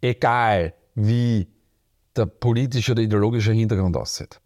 egal 0.00 0.74
wie 0.94 1.48
der 2.16 2.26
politische 2.26 2.92
oder 2.92 3.02
ideologische 3.02 3.52
Hintergrund 3.52 3.96
aussieht. 3.96 4.40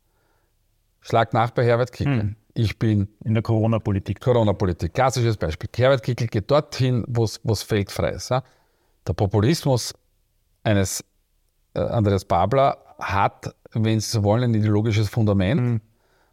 Schlag 1.01 1.33
nach 1.33 1.51
bei 1.51 1.65
Herbert 1.65 1.93
Kickl. 1.93 2.23
Mhm. 2.25 2.37
Ich 2.55 2.79
bin 2.79 3.09
in 3.25 3.35
der 3.35 3.43
Corona-Politik. 3.43 4.21
Corona-Politik, 4.21 4.95
klassisches 4.95 5.37
Beispiel. 5.37 5.69
Herbert 5.75 6.03
Kickl 6.03 6.27
geht 6.27 6.51
dorthin, 6.51 7.05
wo 7.09 7.25
es 7.25 7.63
feldfrei 7.63 8.11
ist. 8.11 8.31
Ja? 8.31 8.45
Der 9.07 9.13
Populismus 9.15 9.93
eines 10.65 11.05
äh, 11.75 11.81
Andreas 11.81 12.25
Babler 12.25 12.79
hat, 12.99 13.55
wenn 13.73 14.01
Sie 14.01 14.11
so 14.11 14.25
wollen, 14.25 14.45
ein 14.45 14.55
ideologisches 14.55 15.09
Fundament 15.09 15.61
mhm. 15.61 15.81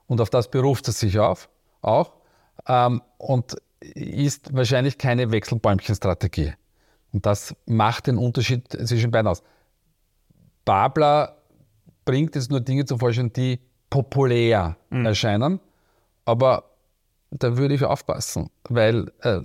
und 0.08 0.22
auf 0.22 0.30
das 0.30 0.50
beruft 0.50 0.88
er 0.88 0.94
sich 0.94 1.20
auf, 1.20 1.50
auch 1.82 2.14
ähm, 2.68 3.02
und 3.18 3.56
ist 3.80 4.54
wahrscheinlich 4.54 4.98
keine 4.98 5.32
Wechselbäumchenstrategie. 5.32 6.54
Und 7.14 7.26
das 7.26 7.56
macht 7.66 8.08
den 8.08 8.18
Unterschied 8.18 8.70
zwischen 8.70 9.12
beiden 9.12 9.28
aus. 9.28 9.44
Babler 10.66 11.38
bringt 12.06 12.36
jetzt 12.36 12.52
nur 12.52 12.62
Dinge 12.62 12.86
zu 12.86 12.98
Vorschein, 12.98 13.34
die 13.34 13.60
populär 13.90 14.78
mhm. 14.90 15.06
erscheinen, 15.06 15.60
aber 16.26 16.64
da 17.32 17.58
würde 17.58 17.74
ich 17.74 17.84
aufpassen, 17.84 18.50
weil 18.70 19.12
äh, 19.22 19.40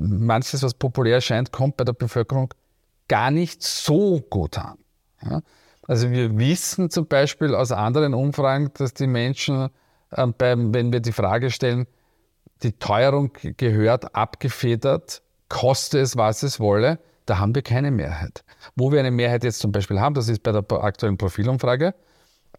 manches, 0.00 0.62
was 0.62 0.74
populär 0.74 1.16
erscheint, 1.16 1.50
kommt 1.50 1.76
bei 1.76 1.84
der 1.84 1.94
Bevölkerung 1.94 2.52
gar 3.08 3.30
nicht 3.30 3.62
so 3.62 4.20
gut 4.20 4.58
an. 4.58 4.78
Ja? 5.22 5.42
Also 5.86 6.10
wir 6.10 6.38
wissen 6.38 6.90
zum 6.90 7.06
Beispiel 7.06 7.54
aus 7.54 7.72
anderen 7.72 8.14
Umfragen, 8.14 8.70
dass 8.74 8.94
die 8.94 9.06
Menschen, 9.06 9.68
äh, 10.10 10.26
beim, 10.26 10.72
wenn 10.72 10.92
wir 10.92 11.00
die 11.00 11.12
Frage 11.12 11.50
stellen, 11.50 11.86
die 12.62 12.72
Teuerung 12.72 13.32
gehört 13.56 14.14
abgefedert, 14.14 15.22
koste 15.48 15.98
es, 15.98 16.16
was 16.16 16.42
es 16.42 16.60
wolle, 16.60 16.98
da 17.26 17.38
haben 17.38 17.54
wir 17.54 17.62
keine 17.62 17.90
Mehrheit. 17.90 18.44
Wo 18.76 18.92
wir 18.92 19.00
eine 19.00 19.10
Mehrheit 19.10 19.44
jetzt 19.44 19.58
zum 19.58 19.72
Beispiel 19.72 20.00
haben, 20.00 20.14
das 20.14 20.28
ist 20.28 20.42
bei 20.42 20.52
der 20.52 20.64
aktuellen 20.82 21.18
Profilumfrage, 21.18 21.94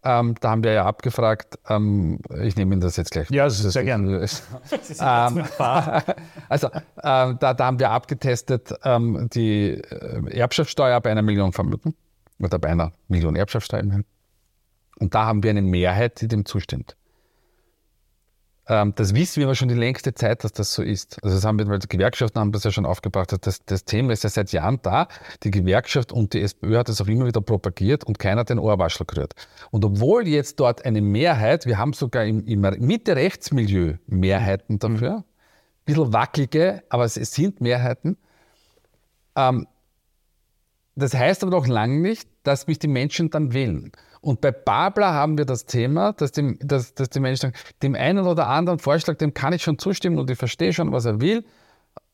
ähm, 0.04 0.34
da 0.40 0.50
haben 0.50 0.62
wir 0.62 0.72
ja 0.72 0.84
abgefragt, 0.84 1.58
ähm, 1.68 2.20
ich 2.42 2.56
nehme 2.56 2.74
Ihnen 2.74 2.80
das 2.80 2.96
jetzt 2.96 3.10
gleich. 3.10 3.30
Ja, 3.30 3.48
sehr 3.48 3.84
gerne. 3.84 4.20
ähm, 5.00 5.44
also 6.48 6.68
ähm, 7.02 7.38
da, 7.40 7.54
da, 7.54 7.64
haben 7.64 7.78
wir 7.78 7.90
abgetestet 7.90 8.74
ähm, 8.84 9.28
die 9.32 9.70
äh, 9.70 10.38
Erbschaftssteuer 10.38 11.00
bei 11.00 11.10
einer 11.10 11.22
Million 11.22 11.52
Vermögen 11.52 11.94
oder 12.38 12.58
bei 12.58 12.68
einer 12.68 12.92
Million 13.08 13.34
Erbschaftssteuer. 13.34 13.82
Und 15.00 15.14
da 15.14 15.26
haben 15.26 15.42
wir 15.42 15.50
eine 15.50 15.62
Mehrheit, 15.62 16.20
die 16.20 16.28
dem 16.28 16.44
zustimmt. 16.44 16.96
Ähm, 18.66 18.94
das 18.96 19.14
wissen 19.14 19.40
wir 19.40 19.46
aber 19.46 19.54
schon 19.54 19.68
die 19.68 19.74
längste 19.74 20.14
Zeit, 20.14 20.42
dass 20.42 20.52
das 20.52 20.72
so 20.72 20.82
ist. 20.82 21.22
Also 21.22 21.36
das 21.36 21.44
haben 21.44 21.58
wir, 21.58 21.66
weil 21.68 21.78
die 21.78 21.88
Gewerkschaften 21.88 22.40
haben 22.40 22.52
das 22.52 22.64
ja 22.64 22.70
schon 22.70 22.86
aufgebracht. 22.86 23.34
Das, 23.42 23.64
das 23.64 23.84
Thema 23.84 24.12
ist 24.12 24.24
ja 24.24 24.30
seit 24.30 24.52
Jahren 24.52 24.80
da. 24.82 25.08
Die 25.42 25.50
Gewerkschaft 25.50 26.12
und 26.12 26.32
die 26.32 26.40
SPÖ 26.40 26.78
hat 26.78 26.88
es 26.88 27.00
auch 27.00 27.06
immer 27.06 27.26
wieder 27.26 27.42
propagiert 27.42 28.04
und 28.04 28.18
keiner 28.18 28.40
hat 28.40 28.50
den 28.50 28.58
Ohrwaschel 28.58 29.06
gerührt. 29.06 29.34
Und 29.70 29.84
obwohl 29.84 30.26
jetzt 30.26 30.60
dort 30.60 30.84
eine 30.84 31.02
Mehrheit, 31.02 31.66
wir 31.66 31.76
haben 31.76 31.92
sogar 31.92 32.24
im, 32.24 32.46
im 32.46 32.60
Mitte-Rechtsmilieu 32.60 33.94
Mehrheiten 34.06 34.78
dafür, 34.78 35.16
ein 35.16 35.24
bisschen 35.84 36.12
wackelige, 36.14 36.82
aber 36.88 37.04
es, 37.04 37.18
es 37.18 37.32
sind 37.32 37.60
Mehrheiten. 37.60 38.16
Ähm, 39.36 39.66
das 40.96 41.12
heißt 41.12 41.42
aber 41.42 41.50
noch 41.50 41.66
lange 41.66 42.00
nicht, 42.00 42.28
dass 42.44 42.66
mich 42.66 42.78
die 42.78 42.88
Menschen 42.88 43.28
dann 43.28 43.52
wählen. 43.52 43.92
Und 44.24 44.40
bei 44.40 44.52
Babler 44.52 45.12
haben 45.12 45.36
wir 45.36 45.44
das 45.44 45.66
Thema, 45.66 46.14
dass, 46.14 46.32
dem, 46.32 46.58
dass, 46.60 46.94
dass 46.94 47.10
die 47.10 47.20
Menschen 47.20 47.52
sagen, 47.52 47.54
dem 47.82 47.94
einen 47.94 48.26
oder 48.26 48.48
anderen 48.48 48.78
Vorschlag, 48.78 49.18
dem 49.18 49.34
kann 49.34 49.52
ich 49.52 49.62
schon 49.62 49.78
zustimmen 49.78 50.18
und 50.18 50.30
ich 50.30 50.38
verstehe 50.38 50.72
schon, 50.72 50.92
was 50.92 51.04
er 51.04 51.20
will. 51.20 51.44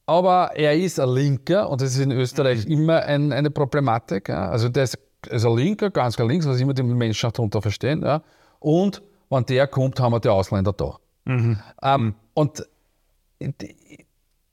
Aber 0.07 0.51
er 0.57 0.77
ist 0.77 0.99
ein 0.99 1.09
Linker 1.09 1.71
und 1.71 1.81
das 1.81 1.93
ist 1.95 2.01
in 2.01 2.11
Österreich 2.11 2.67
mhm. 2.67 2.73
immer 2.73 3.03
ein, 3.03 3.33
eine 3.33 3.51
Problematik. 3.53 4.29
Ja. 4.29 4.51
Also 4.51 4.69
der 4.69 4.85
ist, 4.85 4.99
ist 5.29 5.47
ein 5.47 5.57
Linker, 5.57 5.91
ganz 5.91 6.17
klar 6.17 6.27
links, 6.27 6.49
was 6.49 6.61
immer 6.61 6.75
die 6.75 6.83
Menschen 6.83 7.31
darunter 7.31 7.63
verstehen. 7.63 8.03
Ja. 8.03 8.23
Und 8.59 9.03
wenn 9.29 9.47
der 9.47 9.69
kommt, 9.69 10.01
haben 10.01 10.13
wir 10.13 10.19
die 10.19 10.31
Ausländer 10.31 10.73
da. 10.73 10.97
Mhm. 11.27 11.61
Ähm, 11.81 12.03
mhm. 12.03 12.15
Und 12.35 12.67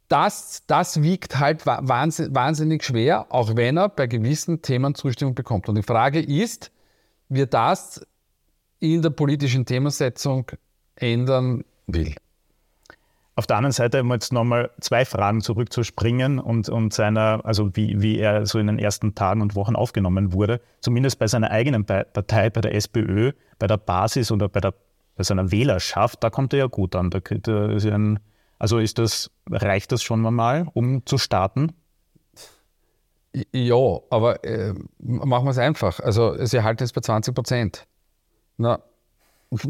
das, 0.10 0.62
das 0.68 1.02
wiegt 1.02 1.40
halt 1.40 1.66
wahnsinnig 1.66 2.84
schwer, 2.84 3.26
auch 3.30 3.56
wenn 3.56 3.78
er 3.78 3.90
bei 3.90 4.06
gewissen 4.06 4.62
Themen 4.62 4.94
Zustimmung 4.94 5.34
bekommt. 5.34 5.68
Und 5.70 5.76
die 5.76 5.82
Frage 5.82 6.20
ist, 6.20 6.72
wir 7.30 7.46
das 7.46 8.06
in 8.80 9.02
der 9.02 9.10
politischen 9.10 9.66
Themensetzung 9.66 10.52
ändern 10.96 11.64
will. 11.88 12.16
Auf 13.36 13.46
der 13.46 13.58
anderen 13.58 13.72
Seite, 13.72 14.02
um 14.02 14.12
jetzt 14.12 14.34
nochmal 14.34 14.72
zwei 14.82 15.06
Fragen 15.06 15.42
zurückzuspringen 15.42 16.40
und, 16.40 16.70
und 16.70 16.92
seiner, 16.92 17.42
also 17.44 17.76
wie, 17.76 18.02
wie 18.02 18.18
er 18.18 18.48
so 18.48 18.58
in 18.58 18.66
den 18.66 18.80
ersten 18.80 19.14
Tagen 19.14 19.42
und 19.42 19.56
Wochen 19.56 19.76
aufgenommen 19.76 20.34
wurde, 20.34 20.60
zumindest 20.82 21.20
bei 21.20 21.28
seiner 21.28 21.52
eigenen 21.52 21.86
Partei, 21.86 22.50
bei 22.50 22.62
der 22.62 22.74
SPÖ, 22.74 23.34
bei 23.60 23.68
der 23.68 23.78
Basis 23.78 24.32
oder 24.32 24.50
bei, 24.50 24.60
der, 24.60 24.74
bei 25.16 25.24
seiner 25.24 25.52
Wählerschaft, 25.52 26.24
da 26.24 26.32
kommt 26.32 26.54
er 26.54 26.60
ja 26.60 26.66
gut 26.66 26.96
an. 26.96 27.12
Da, 27.12 27.20
da 27.20 27.72
ist 27.74 27.86
ein, 27.86 28.20
also 28.58 28.80
ist 28.80 28.98
das, 28.98 29.30
reicht 29.52 29.92
das 29.92 30.02
schon 30.02 30.22
mal, 30.22 30.68
um 30.74 31.06
zu 31.06 31.20
starten? 31.20 31.74
Ja, 33.52 34.00
aber 34.10 34.44
äh, 34.44 34.74
machen 35.00 35.46
wir 35.46 35.52
es 35.52 35.58
einfach. 35.58 36.00
Also 36.00 36.44
sie 36.46 36.64
halten 36.64 36.84
es 36.84 36.94
bei 36.94 37.02
20 37.02 37.36
Prozent. 37.36 37.88
Na, 38.58 38.80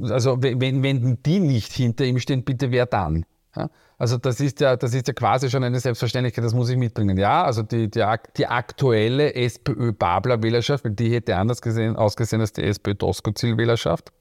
also 0.09 0.38
wenn, 0.41 0.83
wenn 0.83 1.21
die 1.24 1.39
nicht 1.39 1.74
hinter 1.74 2.05
ihm 2.05 2.19
stehen, 2.19 2.43
bitte 2.43 2.71
wer 2.71 2.86
dann? 2.86 3.25
Ja? 3.55 3.69
Also 3.97 4.17
das 4.17 4.39
ist, 4.39 4.59
ja, 4.59 4.75
das 4.75 4.93
ist 4.93 5.07
ja 5.07 5.13
quasi 5.13 5.50
schon 5.50 5.63
eine 5.63 5.79
Selbstverständlichkeit, 5.79 6.45
das 6.45 6.53
muss 6.53 6.69
ich 6.69 6.77
mitbringen. 6.77 7.17
Ja, 7.17 7.43
also 7.43 7.63
die, 7.63 7.89
die, 7.89 8.03
die 8.38 8.47
aktuelle 8.47 9.33
SPÖ-Babler-Wählerschaft, 9.33 10.86
weil 10.86 10.91
die 10.91 11.13
hätte 11.13 11.36
anders 11.36 11.62
gesehen, 11.62 11.95
ausgesehen 11.95 12.41
als 12.41 12.53
die 12.53 12.63
SPÖ-Doskozil-Wählerschaft, 12.63 14.12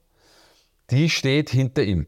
die 0.89 1.09
steht 1.09 1.49
hinter 1.49 1.83
ihm. 1.83 2.07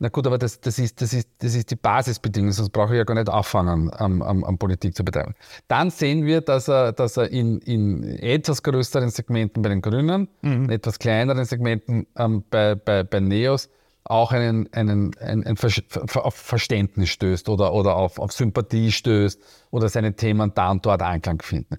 Na 0.00 0.08
gut, 0.10 0.28
aber 0.28 0.38
das, 0.38 0.60
das, 0.60 0.78
ist, 0.78 1.00
das, 1.00 1.12
ist, 1.12 1.28
das 1.38 1.56
ist 1.56 1.72
die 1.72 1.76
Basisbedingung, 1.76 2.52
sonst 2.52 2.70
brauche 2.70 2.92
ich 2.94 2.98
ja 2.98 3.04
gar 3.04 3.14
nicht 3.14 3.28
anfangen, 3.28 3.90
am, 3.92 4.22
am, 4.22 4.44
am 4.44 4.58
Politik 4.58 4.94
zu 4.94 5.04
betreiben. 5.04 5.34
Dann 5.66 5.90
sehen 5.90 6.24
wir, 6.24 6.40
dass 6.40 6.68
er, 6.68 6.92
dass 6.92 7.16
er 7.16 7.30
in, 7.30 7.58
in 7.60 8.04
etwas 8.04 8.62
größeren 8.62 9.10
Segmenten 9.10 9.60
bei 9.60 9.70
den 9.70 9.80
Grünen, 9.80 10.28
mhm. 10.42 10.64
in 10.64 10.70
etwas 10.70 11.00
kleineren 11.00 11.44
Segmenten 11.44 12.06
ähm, 12.16 12.44
bei, 12.48 12.76
bei, 12.76 13.02
bei 13.02 13.18
Neos 13.18 13.68
auch 14.04 14.30
einen, 14.30 14.72
einen, 14.72 15.16
ein, 15.18 15.44
ein 15.44 15.56
Ver 15.56 16.24
auf 16.24 16.34
Verständnis 16.34 17.10
stößt 17.10 17.48
oder, 17.48 17.74
oder 17.74 17.96
auf, 17.96 18.20
auf 18.20 18.32
Sympathie 18.32 18.92
stößt 18.92 19.40
oder 19.70 19.88
seine 19.88 20.14
Themen 20.14 20.52
da 20.54 20.70
und 20.70 20.86
dort 20.86 21.02
Anklang 21.02 21.42
finden. 21.42 21.78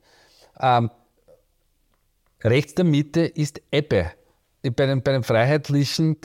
Ähm, 0.60 0.92
rechts 2.44 2.76
der 2.76 2.86
Mitte 2.86 3.22
ist 3.22 3.62
Ebbe 3.72 4.12
bei 4.62 4.86
den, 4.86 5.02
bei 5.02 5.14
den 5.14 5.24
Freiheitlichen 5.24 6.18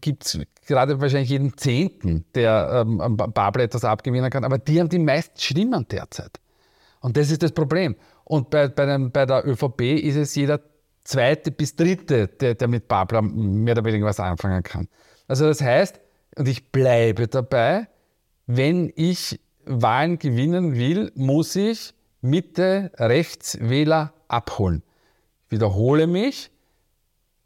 gibt 0.00 0.26
es 0.26 0.38
gerade 0.66 1.00
wahrscheinlich 1.00 1.30
jeden 1.30 1.56
Zehnten, 1.56 2.24
der 2.34 2.84
ähm, 2.86 3.16
Babel 3.16 3.62
etwas 3.62 3.84
abgewinnen 3.84 4.30
kann, 4.30 4.44
aber 4.44 4.58
die 4.58 4.78
haben 4.78 4.88
die 4.88 4.98
meisten 4.98 5.38
Stimmen 5.38 5.86
derzeit. 5.88 6.38
Und 7.00 7.16
das 7.16 7.30
ist 7.30 7.42
das 7.42 7.52
Problem. 7.52 7.96
Und 8.24 8.50
bei, 8.50 8.68
bei, 8.68 8.84
den, 8.84 9.10
bei 9.10 9.24
der 9.24 9.46
ÖVP 9.46 9.80
ist 9.80 10.16
es 10.16 10.34
jeder 10.34 10.60
zweite 11.04 11.50
bis 11.50 11.74
dritte, 11.74 12.28
der, 12.28 12.54
der 12.54 12.68
mit 12.68 12.88
Babler 12.88 13.22
mehr 13.22 13.72
oder 13.72 13.84
weniger 13.84 14.04
was 14.04 14.20
anfangen 14.20 14.62
kann. 14.62 14.88
Also 15.26 15.46
das 15.46 15.62
heißt, 15.62 15.98
und 16.36 16.46
ich 16.46 16.70
bleibe 16.70 17.28
dabei, 17.28 17.88
wenn 18.46 18.92
ich 18.94 19.40
Wahlen 19.64 20.18
gewinnen 20.18 20.74
will, 20.74 21.10
muss 21.14 21.56
ich 21.56 21.94
Mitte-Rechtswähler 22.20 24.12
abholen. 24.28 24.82
Ich 25.46 25.52
wiederhole 25.52 26.06
mich, 26.06 26.50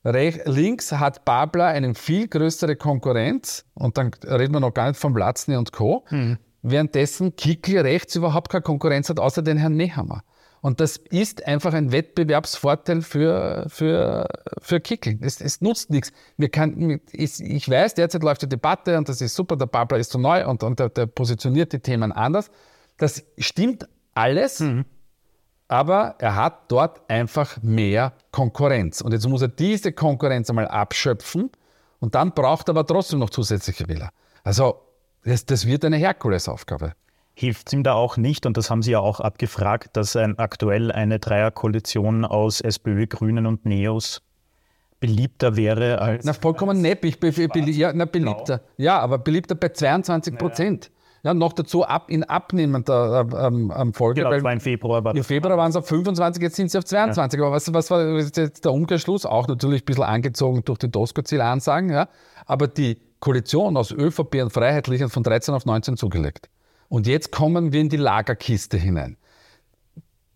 Rech 0.04 0.40
links 0.46 0.92
hat 0.92 1.24
Babler 1.24 1.66
eine 1.66 1.94
viel 1.94 2.26
größere 2.26 2.76
Konkurrenz 2.76 3.64
und 3.74 3.98
dann 3.98 4.10
reden 4.24 4.52
wir 4.52 4.60
noch 4.60 4.74
gar 4.74 4.88
nicht 4.88 5.00
von 5.00 5.14
Platzny 5.14 5.56
und 5.56 5.72
Co. 5.72 6.04
Mhm. 6.10 6.38
Währenddessen 6.62 7.36
Kickl 7.36 7.78
rechts 7.78 8.14
überhaupt 8.16 8.50
keine 8.50 8.62
Konkurrenz 8.62 9.08
hat, 9.08 9.20
außer 9.20 9.42
den 9.42 9.56
Herrn 9.58 9.76
Nehammer. 9.76 10.22
Und 10.60 10.78
das 10.78 10.96
ist 10.96 11.44
einfach 11.46 11.74
ein 11.74 11.90
Wettbewerbsvorteil 11.90 13.02
für, 13.02 13.66
für, 13.68 14.28
für 14.60 14.80
Kickl. 14.80 15.18
Es, 15.20 15.40
es 15.40 15.60
nutzt 15.60 15.90
nichts. 15.90 16.12
Wir 16.36 16.50
kann, 16.50 17.00
ich 17.10 17.68
weiß, 17.68 17.94
derzeit 17.94 18.22
läuft 18.22 18.42
die 18.42 18.48
Debatte 18.48 18.96
und 18.96 19.08
das 19.08 19.20
ist 19.20 19.34
super, 19.34 19.56
der 19.56 19.66
Babler 19.66 19.98
ist 19.98 20.12
zu 20.12 20.18
neu 20.18 20.46
und, 20.46 20.62
und 20.62 20.78
der, 20.78 20.88
der 20.88 21.06
positioniert 21.06 21.72
die 21.72 21.80
Themen 21.80 22.12
anders. 22.12 22.50
Das 22.96 23.24
stimmt 23.38 23.88
alles. 24.14 24.60
Mhm 24.60 24.84
aber 25.72 26.16
er 26.18 26.36
hat 26.36 26.70
dort 26.70 27.00
einfach 27.08 27.56
mehr 27.62 28.12
Konkurrenz. 28.30 29.00
Und 29.00 29.12
jetzt 29.12 29.26
muss 29.26 29.40
er 29.40 29.48
diese 29.48 29.90
Konkurrenz 29.90 30.50
einmal 30.50 30.68
abschöpfen 30.68 31.50
und 31.98 32.14
dann 32.14 32.32
braucht 32.34 32.68
er 32.68 32.72
aber 32.72 32.86
trotzdem 32.86 33.20
noch 33.20 33.30
zusätzliche 33.30 33.88
Wähler. 33.88 34.10
Also 34.44 34.82
das, 35.24 35.46
das 35.46 35.66
wird 35.66 35.82
eine 35.86 35.96
Herkulesaufgabe. 35.96 36.92
Hilft 37.32 37.68
es 37.68 37.72
ihm 37.72 37.84
da 37.84 37.94
auch 37.94 38.18
nicht, 38.18 38.44
und 38.44 38.58
das 38.58 38.68
haben 38.68 38.82
Sie 38.82 38.90
ja 38.90 38.98
auch 38.98 39.20
abgefragt, 39.20 39.96
dass 39.96 40.14
ein, 40.14 40.38
aktuell 40.38 40.92
eine 40.92 41.18
Dreierkoalition 41.18 42.26
aus 42.26 42.60
SPÖ, 42.60 43.06
Grünen 43.06 43.46
und 43.46 43.64
Neos 43.64 44.20
beliebter 45.00 45.56
wäre 45.56 46.02
als. 46.02 46.26
Na, 46.26 46.34
vollkommen 46.34 46.82
neppig. 46.82 47.18
Be, 47.18 47.32
be, 47.32 47.60
ja, 47.70 47.94
na, 47.94 48.04
beliebter. 48.04 48.60
Ja, 48.76 48.98
aber 48.98 49.16
beliebter 49.16 49.54
bei 49.54 49.70
22 49.70 50.36
Prozent. 50.36 50.90
Naja. 50.90 51.01
Ja, 51.24 51.34
noch 51.34 51.52
dazu 51.52 51.84
ab, 51.84 52.10
in 52.10 52.24
abnehmender 52.24 53.28
äh, 53.32 53.46
ähm, 53.46 53.94
Folge. 53.94 54.22
Genau, 54.22 54.42
war 54.42 54.52
im 54.52 54.60
Februar. 54.60 55.04
War 55.04 55.14
Im 55.14 55.22
Februar 55.22 55.56
waren 55.56 55.70
es 55.70 55.76
auf 55.76 55.86
25, 55.86 56.42
jetzt 56.42 56.56
sind 56.56 56.70
sie 56.70 56.78
auf 56.78 56.84
22. 56.84 57.38
Ja. 57.38 57.46
Aber 57.46 57.54
was, 57.54 57.72
was 57.72 57.90
war 57.92 58.18
jetzt 58.18 58.64
der 58.64 58.72
Umkehrschluss? 58.72 59.24
Auch 59.24 59.46
natürlich 59.46 59.82
ein 59.82 59.84
bisschen 59.84 60.02
angezogen 60.02 60.64
durch 60.64 60.78
die 60.78 60.90
DOSCO-Zielansagen. 60.90 61.90
Ja? 61.90 62.08
Aber 62.44 62.66
die 62.66 62.98
Koalition 63.20 63.76
aus 63.76 63.92
ÖVP 63.92 64.42
und 64.42 64.52
Freiheitlichen 64.52 65.10
von 65.10 65.22
13 65.22 65.54
auf 65.54 65.64
19 65.64 65.96
zugelegt. 65.96 66.50
Und 66.88 67.06
jetzt 67.06 67.30
kommen 67.30 67.72
wir 67.72 67.80
in 67.80 67.88
die 67.88 67.96
Lagerkiste 67.96 68.76
hinein. 68.76 69.16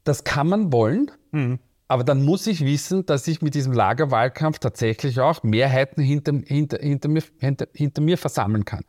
Das 0.05 0.23
kann 0.23 0.49
man 0.49 0.73
wollen, 0.73 1.11
mhm. 1.33 1.59
aber 1.88 2.05
dann 2.05 2.25
muss 2.25 2.47
ich 2.47 2.64
wissen, 2.64 3.05
dass 3.05 3.26
ich 3.26 3.43
mit 3.43 3.57
diesem 3.57 3.73
Lagerwahlkampf 3.73 4.61
tatsächlich 4.61 5.19
auch 5.19 5.43
Mehrheiten 5.43 6.00
hinter, 6.00 6.33
hinter, 6.45 6.78
hinter, 6.78 7.09
mir, 7.09 7.25
hinter, 7.38 7.66
hinter 7.75 8.02
mir 8.02 8.16
versammeln 8.16 8.64
kann. 8.64 8.85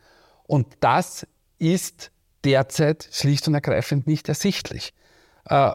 Und 0.45 0.67
das 0.79 1.25
ist 1.59 2.11
derzeit 2.43 3.07
schlicht 3.11 3.47
und 3.47 3.53
ergreifend 3.53 4.07
nicht 4.07 4.29
ersichtlich. 4.29 4.93
Äh, 5.45 5.71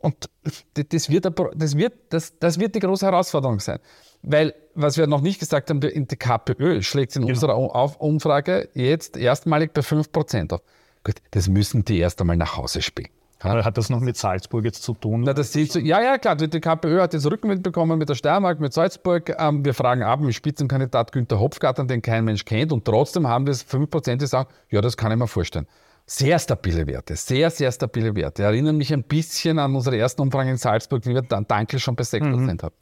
und 0.00 0.30
das 0.74 1.10
wird, 1.10 1.26
das, 1.26 1.76
wird, 1.76 1.92
das, 2.08 2.38
das 2.38 2.58
wird 2.58 2.74
die 2.74 2.80
große 2.80 3.04
Herausforderung 3.04 3.60
sein. 3.60 3.78
Weil, 4.22 4.54
was 4.74 4.96
wir 4.96 5.06
noch 5.06 5.20
nicht 5.20 5.40
gesagt 5.40 5.70
haben, 5.70 5.80
die 5.80 5.90
KPÖ 5.90 6.82
schlägt 6.82 7.16
in 7.16 7.22
genau. 7.22 7.34
unserer 7.34 8.00
Umfrage 8.00 8.68
jetzt 8.74 9.16
erstmalig 9.16 9.72
bei 9.72 9.82
5% 9.82 10.52
auf. 10.54 10.62
Gut, 11.04 11.16
das 11.30 11.48
müssen 11.48 11.84
die 11.84 11.98
erst 11.98 12.20
einmal 12.20 12.36
nach 12.36 12.56
Hause 12.56 12.82
spielen. 12.82 13.08
Hat 13.42 13.78
das 13.78 13.88
noch 13.88 14.00
mit 14.00 14.18
Salzburg 14.18 14.64
jetzt 14.64 14.82
zu 14.82 14.92
tun? 14.92 15.22
Na, 15.22 15.32
das 15.32 15.52
so, 15.52 15.78
ja, 15.78 16.02
ja, 16.02 16.18
klar. 16.18 16.36
Die, 16.36 16.60
KPÖ 16.60 17.00
hat 17.00 17.14
jetzt 17.14 17.24
Rückenwind 17.30 17.62
bekommen 17.62 17.98
mit 17.98 18.08
der 18.10 18.14
Steiermark, 18.14 18.60
mit 18.60 18.74
Salzburg. 18.74 19.34
Ähm, 19.38 19.64
wir 19.64 19.72
fragen 19.72 20.02
ab 20.02 20.20
mit 20.20 20.34
Spitzenkandidat 20.34 21.10
Günter 21.12 21.40
Hopfgarten, 21.40 21.88
den 21.88 22.02
kein 22.02 22.24
Mensch 22.24 22.44
kennt. 22.44 22.70
Und 22.70 22.84
trotzdem 22.84 23.26
haben 23.26 23.46
wir 23.46 23.52
es 23.52 23.66
5%, 23.66 24.16
die 24.16 24.26
sagen, 24.26 24.50
ja, 24.68 24.82
das 24.82 24.96
kann 24.96 25.10
ich 25.10 25.16
mir 25.16 25.26
vorstellen. 25.26 25.66
Sehr 26.04 26.38
stabile 26.38 26.86
Werte, 26.86 27.16
sehr, 27.16 27.50
sehr 27.50 27.72
stabile 27.72 28.14
Werte. 28.14 28.42
Erinnern 28.42 28.76
mich 28.76 28.92
ein 28.92 29.04
bisschen 29.04 29.58
an 29.58 29.74
unsere 29.74 29.96
ersten 29.96 30.20
Umfragen 30.20 30.50
in 30.50 30.56
Salzburg, 30.56 31.06
wie 31.06 31.14
wir 31.14 31.22
dann 31.22 31.46
Dankel 31.46 31.78
schon 31.78 31.96
bei 31.96 32.02
6% 32.02 32.24
mhm. 32.24 32.50
hatten. 32.50 32.76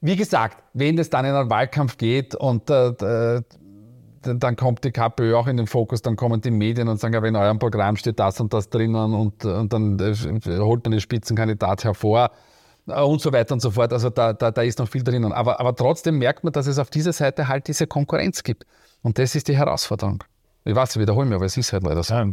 Wie 0.00 0.16
gesagt, 0.16 0.62
wenn 0.72 0.98
es 0.98 1.10
dann 1.10 1.26
in 1.26 1.34
einen 1.34 1.50
Wahlkampf 1.50 1.96
geht 1.96 2.34
und 2.34 2.70
äh, 2.70 3.42
dann 4.22 4.56
kommt 4.56 4.84
die 4.84 4.90
KPÖ 4.90 5.34
auch 5.34 5.46
in 5.46 5.56
den 5.56 5.66
Fokus, 5.66 6.02
dann 6.02 6.16
kommen 6.16 6.40
die 6.40 6.50
Medien 6.50 6.88
und 6.88 7.00
sagen, 7.00 7.14
aber 7.14 7.28
in 7.28 7.36
eurem 7.36 7.58
Programm 7.58 7.96
steht 7.96 8.18
das 8.18 8.40
und 8.40 8.52
das 8.52 8.68
drinnen 8.68 9.14
und, 9.14 9.44
und 9.44 9.72
dann 9.72 9.98
äh, 9.98 10.14
holt 10.58 10.84
man 10.84 10.92
den 10.92 11.00
Spitzenkandidat 11.00 11.84
hervor 11.84 12.30
äh, 12.86 13.00
und 13.00 13.20
so 13.20 13.32
weiter 13.32 13.54
und 13.54 13.60
so 13.60 13.70
fort. 13.70 13.92
Also 13.92 14.10
da, 14.10 14.32
da, 14.32 14.50
da 14.50 14.62
ist 14.62 14.78
noch 14.78 14.88
viel 14.88 15.02
drinnen. 15.02 15.32
Aber, 15.32 15.58
aber 15.60 15.74
trotzdem 15.74 16.18
merkt 16.18 16.44
man, 16.44 16.52
dass 16.52 16.66
es 16.66 16.78
auf 16.78 16.90
dieser 16.90 17.12
Seite 17.12 17.48
halt 17.48 17.68
diese 17.68 17.86
Konkurrenz 17.86 18.42
gibt. 18.42 18.66
Und 19.02 19.18
das 19.18 19.34
ist 19.34 19.48
die 19.48 19.56
Herausforderung. 19.56 20.22
Ich 20.64 20.74
weiß, 20.74 20.96
ich 20.96 21.00
wiederhole 21.00 21.26
mich, 21.26 21.36
aber 21.36 21.46
es 21.46 21.56
ist 21.56 21.72
halt 21.72 21.84
leider 21.84 22.02
so. 22.02 22.14
Ja, 22.14 22.30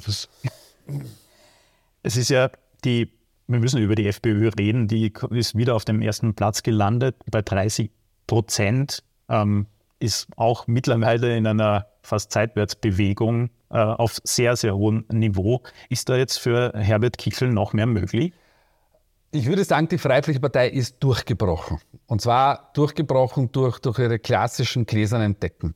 es 2.04 2.18
ist 2.18 2.30
ja 2.30 2.50
die 2.84 3.12
wir 3.48 3.60
müssen 3.60 3.82
über 3.82 3.96
die 3.96 4.08
FPÖ 4.08 4.50
reden, 4.60 4.88
die 4.88 5.12
ist 5.32 5.56
wieder 5.56 5.76
auf 5.76 5.86
dem 5.86 6.02
ersten 6.02 6.34
Platz 6.34 6.64
gelandet 6.64 7.16
bei 7.32 7.42
30 7.42 7.90
Prozent, 8.28 9.04
ähm, 9.30 9.68
ist 10.00 10.28
auch 10.36 10.68
mittlerweile 10.68 11.36
in 11.36 11.48
einer 11.48 11.88
fast 12.02 12.32
Zeitwärtsbewegung 12.32 13.50
äh, 13.70 13.78
auf 13.78 14.20
sehr, 14.24 14.56
sehr 14.56 14.76
hohem 14.76 15.06
Niveau. 15.12 15.62
Ist 15.90 16.10
da 16.10 16.16
jetzt 16.16 16.38
für 16.38 16.74
Herbert 16.76 17.18
Kickl 17.18 17.50
noch 17.50 17.74
mehr 17.74 17.86
möglich? 17.86 18.34
Ich 19.32 19.46
würde 19.48 19.64
sagen, 19.64 19.88
die 19.90 19.98
Freiheitliche 19.98 20.40
Partei 20.40 20.70
ist 20.70 21.04
durchgebrochen. 21.04 21.80
Und 22.06 22.22
zwar 22.22 22.72
durchgebrochen 22.74 23.52
durch, 23.52 23.80
durch 23.80 24.00
ihre 24.00 24.20
klassischen 24.20 24.86
gläsernen 24.86 25.40
Decken. 25.40 25.76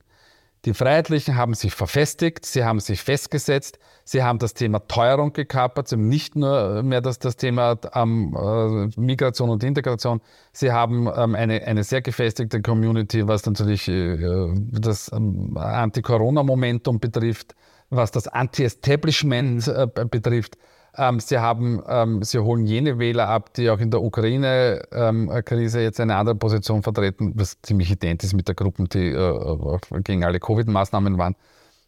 Die 0.64 0.74
Freiheitlichen 0.74 1.36
haben 1.36 1.54
sich 1.54 1.74
verfestigt, 1.74 2.46
sie 2.46 2.62
haben 2.62 2.78
sich 2.78 3.02
festgesetzt, 3.02 3.80
sie 4.04 4.22
haben 4.22 4.38
das 4.38 4.54
Thema 4.54 4.78
Teuerung 4.86 5.32
gekapert, 5.32 5.88
sie 5.88 5.96
haben 5.96 6.08
nicht 6.08 6.36
nur 6.36 6.84
mehr 6.84 7.00
das, 7.00 7.18
das 7.18 7.36
Thema 7.36 7.76
ähm, 7.94 8.36
äh, 8.36 9.00
Migration 9.00 9.50
und 9.50 9.64
Integration, 9.64 10.20
sie 10.52 10.70
haben 10.70 11.08
ähm, 11.16 11.34
eine, 11.34 11.64
eine 11.64 11.82
sehr 11.82 12.00
gefestigte 12.00 12.62
Community, 12.62 13.26
was 13.26 13.44
natürlich 13.44 13.88
äh, 13.88 14.54
das 14.70 15.10
ähm, 15.12 15.56
Anti-Corona-Momentum 15.56 17.00
betrifft, 17.00 17.56
was 17.90 18.12
das 18.12 18.28
Anti-Establishment 18.28 19.66
äh, 19.66 19.88
betrifft. 20.08 20.56
Ähm, 20.96 21.20
sie, 21.20 21.38
haben, 21.38 21.82
ähm, 21.88 22.22
sie 22.22 22.38
holen 22.38 22.66
jene 22.66 22.98
Wähler 22.98 23.28
ab, 23.28 23.54
die 23.54 23.70
auch 23.70 23.78
in 23.78 23.90
der 23.90 24.02
Ukraine-Krise 24.02 25.78
ähm, 25.78 25.84
jetzt 25.84 26.00
eine 26.00 26.16
andere 26.16 26.34
Position 26.34 26.82
vertreten, 26.82 27.32
was 27.34 27.60
ziemlich 27.62 27.90
ident 27.90 28.22
ist 28.24 28.34
mit 28.34 28.46
der 28.46 28.54
Gruppe, 28.54 28.84
die 28.84 29.08
äh, 29.08 29.78
gegen 30.04 30.24
alle 30.24 30.38
Covid-Maßnahmen 30.38 31.16
waren. 31.16 31.34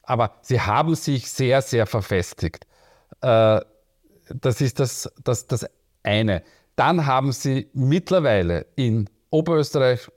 Aber 0.05 0.33
sie 0.41 0.61
haben 0.61 0.95
sich 0.95 1.31
sehr, 1.31 1.61
sehr 1.61 1.87
verfestigt. 1.87 2.67
Äh, 3.21 3.61
das 4.29 4.61
ist 4.63 4.81
das, 4.81 5.13
das, 5.23 5.47
das 5.47 5.67
eine. 6.03 6.43
Dann 6.77 7.07
haben 7.07 7.33
sie 7.33 7.69
mittlerweile 7.75 8.67
in 8.75 9.09
Oberösterreich 9.31 10.09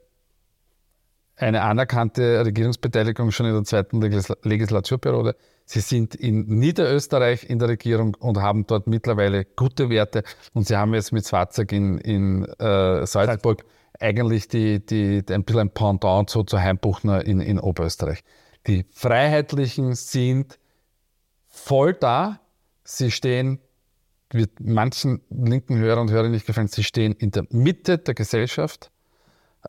eine 1.38 1.62
anerkannte 1.62 2.44
Regierungsbeteiligung 2.46 3.32
schon 3.32 3.46
in 3.46 3.54
der 3.54 3.64
zweiten 3.64 4.02
Legislaturperiode. 4.02 5.36
Sie 5.66 5.82
sind 5.82 6.16
in 6.16 6.48
Niederösterreich 6.48 7.50
in 7.50 7.60
der 7.60 7.70
Regierung 7.70 8.16
und 8.16 8.38
haben 8.42 8.66
dort 8.66 8.88
mittlerweile 8.88 9.46
gute 9.46 9.90
Werte. 9.90 10.24
Und 10.54 10.68
Sie 10.68 10.76
haben 10.76 10.94
jetzt 10.94 11.12
mit 11.12 11.26
Swarzak 11.26 11.72
in, 11.72 11.98
in 12.00 12.46
äh, 12.46 13.06
Salzburg 13.06 13.66
eigentlich 14.00 14.48
die, 14.48 14.84
die, 14.84 15.24
ein 15.30 15.44
bisschen 15.44 15.62
ein 15.62 15.70
Pendant 15.72 16.30
so 16.30 16.44
zu 16.44 16.60
Heimbuchner 16.60 17.26
in, 17.26 17.40
in 17.40 17.60
Oberösterreich. 17.60 18.24
Die 18.66 18.86
Freiheitlichen 18.92 19.96
sind 19.96 20.58
voll 21.48 21.94
da. 21.94 22.40
Sie 22.84 23.12
stehen, 23.12 23.60
wird 24.32 24.60
manchen 24.60 25.22
linken 25.30 25.78
Hörern 25.78 26.08
und 26.08 26.12
Hörern 26.12 26.32
nicht 26.32 26.48
gefallen, 26.48 26.68
sie 26.68 26.84
stehen 26.84 27.14
in 27.14 27.32
der 27.32 27.46
Mitte 27.50 27.98
der 27.98 28.14
Gesellschaft 28.14 28.92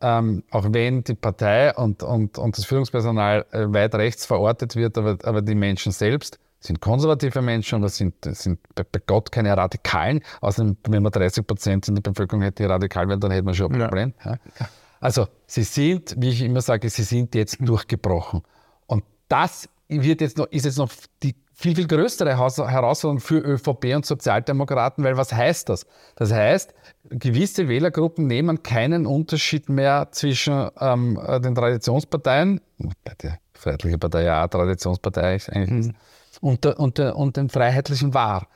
ähm, 0.01 0.45
auch 0.51 0.67
wenn 0.71 1.05
die 1.05 1.15
Partei 1.15 1.75
und, 1.75 2.03
und, 2.03 2.39
und 2.39 2.57
das 2.57 2.65
Führungspersonal 2.65 3.47
äh, 3.51 3.67
weit 3.69 3.95
rechts 3.95 4.27
verortet 4.27 4.77
wird, 4.77 4.97
aber, 4.99 5.19
aber 5.25 5.43
die 5.43 5.55
Menschen 5.55 5.93
selbst 5.93 6.39
sind 6.61 6.81
konservative 6.81 7.41
Menschen 7.41 7.77
aber 7.77 7.89
sind, 7.89 8.15
sind 8.25 8.59
bei, 8.75 8.85
bei 8.85 9.01
Gott 9.07 9.31
keine 9.31 9.57
Radikalen. 9.57 10.23
Außerdem, 10.41 10.77
wenn 10.89 11.03
man 11.03 11.13
30 11.13 11.47
Prozent 11.47 11.89
in 11.89 11.95
der 11.95 12.03
Bevölkerung 12.03 12.43
hätte, 12.43 12.63
die 12.65 12.69
radikal 12.69 13.09
wären, 13.09 13.21
dann 13.21 13.31
hätte 13.31 13.45
man 13.45 13.55
schon 13.55 13.73
ein 13.73 13.81
Problem. 13.81 14.15
Ja. 14.25 14.39
Ja. 14.59 14.69
Also, 15.01 15.29
sie 15.47 15.63
sind, 15.63 16.17
wie 16.19 16.31
ich 16.31 16.43
immer 16.43 16.61
sage, 16.61 16.91
sie 16.91 17.05
sind 17.05 17.35
jetzt 17.35 17.59
durchgebrochen. 17.61 18.43
Und 18.87 19.05
das 19.29 19.69
wird 19.87 20.21
jetzt 20.21 20.39
noch, 20.39 20.47
ist 20.47 20.65
jetzt 20.65 20.79
noch 20.79 20.91
die 21.23 21.37
viel, 21.61 21.75
viel 21.75 21.89
größere 21.89 22.39
Herausforderung 22.39 23.19
für 23.19 23.39
ÖVP 23.39 23.97
und 23.97 24.07
Sozialdemokraten, 24.07 25.03
weil 25.03 25.17
was 25.17 25.33
heißt 25.33 25.69
das? 25.69 25.87
Das 26.15 26.33
heißt, 26.33 26.73
gewisse 27.11 27.67
Wählergruppen 27.67 28.29
nehmen 28.29 28.63
keinen 28.63 29.07
Unterschied 29.07 29.69
mehr 29.69 30.07
zwischen 30.13 30.69
ähm, 30.81 31.21
den 31.43 31.57
Traditionsparteien, 31.57 32.61
die 32.79 33.31
Freiheitliche 33.55 33.99
Partei 33.99 34.23
ja 34.23 34.47
Traditionspartei 34.47 35.35
ist 35.35 35.51
eigentlich, 35.51 35.89
mhm. 35.89 35.95
und, 36.41 36.65
und, 36.65 37.01
und 37.01 37.37
den 37.37 37.49
Freiheitlichen 37.49 38.15
wahr. 38.15 38.47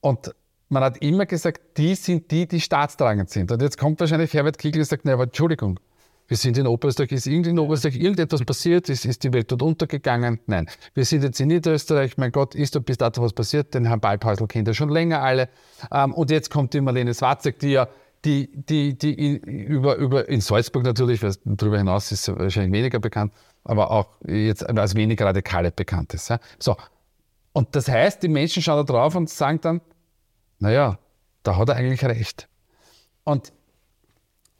Und 0.00 0.32
man 0.68 0.84
hat 0.84 0.98
immer 0.98 1.26
gesagt, 1.26 1.76
die 1.76 1.96
sind 1.96 2.30
die, 2.30 2.46
die 2.46 2.60
staatstragend 2.60 3.30
sind. 3.30 3.50
Und 3.50 3.62
jetzt 3.62 3.78
kommt 3.78 3.98
wahrscheinlich 3.98 4.32
Herbert 4.32 4.58
Kickl 4.58 4.78
und 4.78 4.84
sagt, 4.84 5.04
ne, 5.04 5.14
aber 5.14 5.24
Entschuldigung, 5.24 5.80
wir 6.26 6.36
sind 6.36 6.56
in 6.56 6.66
Oberösterreich, 6.66 7.12
ist 7.12 7.26
in 7.26 7.58
Oberösterreich 7.58 7.96
irgendetwas 7.96 8.44
passiert, 8.44 8.88
ist, 8.88 9.04
ist 9.04 9.22
die 9.24 9.32
Welt 9.32 9.50
dort 9.52 9.62
untergegangen? 9.62 10.40
Nein. 10.46 10.68
Wir 10.94 11.04
sind 11.04 11.22
jetzt 11.22 11.38
in 11.40 11.48
Niederösterreich, 11.48 12.16
mein 12.16 12.32
Gott, 12.32 12.54
ist 12.54 12.74
dort 12.74 12.86
bis 12.86 12.96
dato 12.96 13.22
was 13.22 13.32
passiert? 13.32 13.74
Den 13.74 13.84
Herrn 13.84 14.00
Balbhäusl 14.00 14.46
kennt 14.46 14.68
er 14.68 14.74
schon 14.74 14.88
länger 14.88 15.22
alle. 15.22 15.48
Ähm, 15.92 16.14
und 16.14 16.30
jetzt 16.30 16.50
kommt 16.50 16.72
die 16.72 16.80
Marlene 16.80 17.12
Swatzek, 17.12 17.58
die 17.58 17.72
ja 17.72 17.88
die, 18.24 18.50
die, 18.54 18.96
die 18.96 19.36
über, 19.36 19.96
über 19.96 20.28
in 20.28 20.40
Salzburg 20.40 20.84
natürlich, 20.84 21.22
weil 21.22 21.34
darüber 21.44 21.78
hinaus 21.78 22.10
ist 22.10 22.26
wahrscheinlich 22.28 22.72
weniger 22.72 22.98
bekannt, 22.98 23.32
aber 23.64 23.90
auch 23.90 24.16
jetzt 24.26 24.66
als 24.66 24.94
wenig 24.94 25.20
radikale 25.20 25.70
bekannt 25.70 26.14
ist. 26.14 26.30
Ja? 26.30 26.38
So. 26.58 26.76
Und 27.52 27.76
das 27.76 27.88
heißt, 27.88 28.22
die 28.22 28.28
Menschen 28.28 28.62
schauen 28.62 28.84
da 28.86 28.92
drauf 28.92 29.14
und 29.14 29.28
sagen 29.28 29.60
dann, 29.60 29.80
naja, 30.58 30.98
da 31.42 31.56
hat 31.56 31.68
er 31.68 31.76
eigentlich 31.76 32.04
recht. 32.04 32.48
Und 33.24 33.52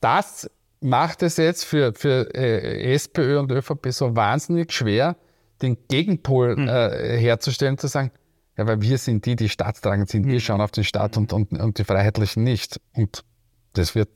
das 0.01 0.51
macht 0.81 1.23
es 1.23 1.37
jetzt 1.37 1.65
für, 1.65 1.95
für 1.95 2.35
äh, 2.35 2.95
SPÖ 2.95 3.39
und 3.39 3.51
ÖVP 3.51 3.91
so 3.91 4.15
wahnsinnig 4.17 4.73
schwer, 4.73 5.17
den 5.63 5.77
Gegenpol 5.89 6.57
mhm. 6.57 6.69
äh, 6.69 7.19
herzustellen, 7.19 7.79
zu 7.79 7.87
sagen, 7.87 8.11
ja, 8.57 8.67
weil 8.67 8.81
wir 8.81 8.99
sind 8.99 9.27
die, 9.27 9.37
die 9.37 9.49
staatstragend 9.49 10.09
sind, 10.09 10.27
wir 10.27 10.35
hm. 10.35 10.41
schauen 10.41 10.61
auf 10.61 10.71
den 10.71 10.85
Staat 10.85 11.17
und, 11.17 11.33
und, 11.33 11.53
und 11.53 11.79
die 11.79 11.85
Freiheitlichen 11.85 12.45
nicht. 12.45 12.81
Und 12.95 13.25
das 13.73 13.95
wird 13.95 14.09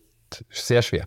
sehr 0.50 0.82
schwer. 0.82 1.06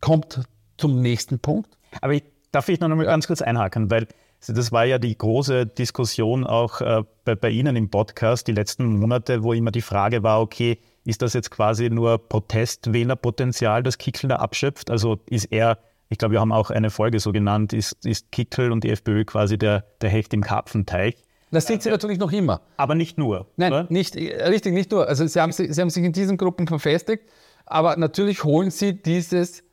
Kommt 0.00 0.40
zum 0.76 1.00
nächsten 1.00 1.38
Punkt. 1.38 1.76
Aber 2.00 2.14
ich, 2.14 2.24
darf 2.50 2.68
ich 2.68 2.80
noch 2.80 2.90
einmal 2.90 3.06
ganz 3.06 3.26
kurz 3.26 3.42
einhaken, 3.42 3.90
weil 3.90 4.08
das 4.46 4.72
war 4.72 4.84
ja 4.84 4.98
die 4.98 5.16
große 5.16 5.66
Diskussion 5.66 6.44
auch 6.44 6.80
äh, 6.80 7.02
bei, 7.24 7.34
bei 7.34 7.50
Ihnen 7.50 7.76
im 7.76 7.90
Podcast 7.90 8.46
die 8.46 8.52
letzten 8.52 8.98
Monate, 8.98 9.42
wo 9.42 9.52
immer 9.52 9.70
die 9.70 9.82
Frage 9.82 10.22
war, 10.22 10.40
okay, 10.40 10.78
ist 11.08 11.22
das 11.22 11.32
jetzt 11.32 11.50
quasi 11.50 11.88
nur 11.88 12.18
Protestwählerpotenzial, 12.18 13.82
das 13.82 13.96
Kickl 13.96 14.28
da 14.28 14.36
abschöpft? 14.36 14.90
Also 14.90 15.18
ist 15.24 15.46
er, 15.46 15.78
ich 16.10 16.18
glaube, 16.18 16.32
wir 16.32 16.40
haben 16.40 16.52
auch 16.52 16.68
eine 16.68 16.90
Folge 16.90 17.18
so 17.18 17.32
genannt, 17.32 17.72
ist, 17.72 18.04
ist 18.04 18.30
Kickl 18.30 18.70
und 18.70 18.84
die 18.84 18.90
FPÖ 18.90 19.24
quasi 19.24 19.56
der, 19.56 19.86
der 20.02 20.10
Hecht 20.10 20.34
im 20.34 20.42
Karpfenteich? 20.42 21.16
Das 21.50 21.66
sind 21.66 21.82
sie 21.82 21.88
natürlich 21.88 22.18
noch 22.18 22.30
immer. 22.30 22.60
Aber 22.76 22.94
nicht 22.94 23.16
nur. 23.16 23.46
Nein, 23.56 23.72
oder? 23.72 23.86
nicht, 23.88 24.16
richtig, 24.16 24.74
nicht 24.74 24.90
nur. 24.90 25.08
Also 25.08 25.26
sie 25.26 25.40
haben, 25.40 25.50
sie 25.50 25.80
haben 25.80 25.88
sich 25.88 26.04
in 26.04 26.12
diesen 26.12 26.36
Gruppen 26.36 26.66
verfestigt, 26.66 27.24
aber 27.64 27.96
natürlich 27.96 28.44
holen 28.44 28.70
sie 28.70 28.92
dieses, 28.92 29.64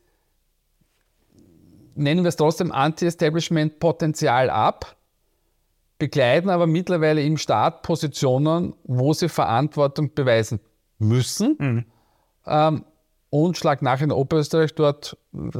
nennen 1.96 2.24
wir 2.24 2.30
es 2.30 2.38
trotzdem, 2.38 2.72
Anti-Establishment-Potenzial 2.72 4.50
ab, 4.50 4.96
begleiten 6.00 6.50
aber 6.50 6.66
mittlerweile 6.66 7.22
im 7.24 7.36
Staat 7.36 7.82
Positionen, 7.82 8.74
wo 8.86 9.12
sie 9.12 9.28
Verantwortung 9.28 10.14
beweisen 10.14 10.62
müssen. 11.00 11.56
Mhm. 11.60 11.86
Ähm, 12.46 12.86
und 13.30 13.58
schlag 13.58 13.82
nach 13.82 14.02
in 14.02 14.12
Oberösterreich 14.12 14.76
dort 14.76 15.18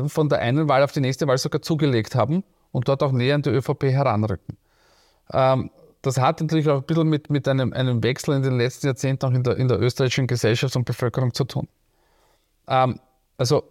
von 0.08 0.30
der 0.30 0.40
einen 0.40 0.70
Wahl 0.70 0.84
auf 0.84 0.92
die 0.92 1.02
nächste 1.02 1.28
Wahl 1.28 1.38
sogar 1.38 1.62
zugelegt 1.62 2.16
haben 2.16 2.44
und 2.72 2.88
dort 2.88 3.04
auch 3.04 3.12
näher 3.12 3.36
an 3.36 3.42
die 3.42 3.50
ÖVP 3.50 3.84
heranrücken. 3.84 4.58
Ähm, 5.34 5.72
das 6.02 6.20
hat 6.20 6.40
natürlich 6.40 6.70
auch 6.70 6.82
ein 6.82 6.86
bisschen 6.86 7.10
mit, 7.10 7.30
mit 7.30 7.48
einem, 7.48 7.74
einem 7.74 8.04
Wechsel 8.04 8.36
in 8.36 8.44
den 8.44 8.58
letzten 8.58 8.88
Jahrzehnten 8.88 9.26
auch 9.26 9.32
in 9.32 9.44
der, 9.44 9.58
in 9.58 9.68
der 9.68 9.82
österreichischen 9.82 10.28
Gesellschaft 10.28 10.76
und 10.76 10.86
Bevölkerung 10.86 11.34
zu 11.34 11.46
tun. 11.46 11.68
Ähm, 12.68 13.00
also, 13.38 13.64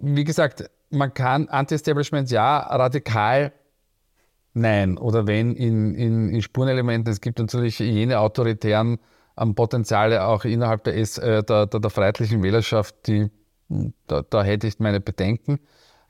wie 0.00 0.24
gesagt, 0.24 0.68
man 0.90 1.14
kann 1.14 1.48
Anti-Establishment 1.48 2.30
ja, 2.30 2.58
radikal 2.58 3.52
nein. 4.54 4.98
Oder 4.98 5.26
wenn 5.26 5.54
in, 5.54 5.94
in, 5.94 6.30
in 6.30 6.42
Spurenelementen, 6.42 7.12
es 7.12 7.20
gibt 7.20 7.38
natürlich 7.38 7.78
jene 7.78 8.18
autoritären 8.18 8.98
ähm, 9.38 9.54
Potenziale 9.54 10.24
auch 10.24 10.44
innerhalb 10.44 10.84
der, 10.84 10.96
äh, 10.96 11.42
der, 11.42 11.66
der, 11.66 11.66
der 11.66 11.90
freiheitlichen 11.90 12.42
Wählerschaft, 12.42 12.94
die, 13.06 13.30
da, 14.06 14.22
da 14.22 14.42
hätte 14.42 14.66
ich 14.66 14.78
meine 14.78 15.00
Bedenken. 15.00 15.60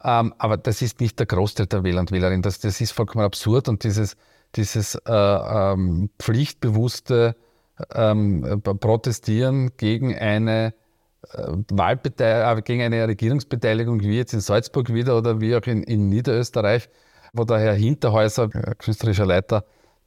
Ähm, 0.03 0.35
aber 0.38 0.57
das 0.57 0.83
ist 0.83 1.01
nicht 1.01 1.19
der 1.19 1.27
Großteil 1.27 1.67
der 1.67 1.83
Wähler 1.83 2.01
und 2.01 2.12
Wählerinnen. 2.12 2.43
Das, 2.43 2.61
das 2.61 2.81
ist 2.81 2.93
vollkommen 2.93 3.25
absurd 3.25 3.69
und 3.69 3.85
dieses, 3.85 4.17
dieses 4.55 4.95
äh, 4.95 5.12
ähm, 5.12 6.11
pflichtbewusste 6.19 7.37
ähm, 7.95 8.62
Protestieren 8.62 9.73
gegen 9.77 10.17
eine 10.17 10.75
äh, 11.33 11.53
Wahlbeteiligung, 11.71 12.59
äh, 12.59 12.62
gegen 12.62 12.83
eine 12.83 13.09
Regierungsbeteiligung 13.09 14.01
wie 14.01 14.17
jetzt 14.17 14.33
in 14.33 14.41
Salzburg 14.41 14.93
wieder 14.93 15.17
oder 15.19 15.41
wie 15.41 15.55
auch 15.57 15.67
in, 15.67 15.83
in 15.83 16.09
Niederösterreich, 16.09 16.88
wo 17.33 17.45
der 17.45 17.59
Herr 17.59 17.75
Hinterhäuser, 17.75 18.49
äh, 18.55 18.75
künstlerischer 18.77 19.27
Leiter 19.27 19.64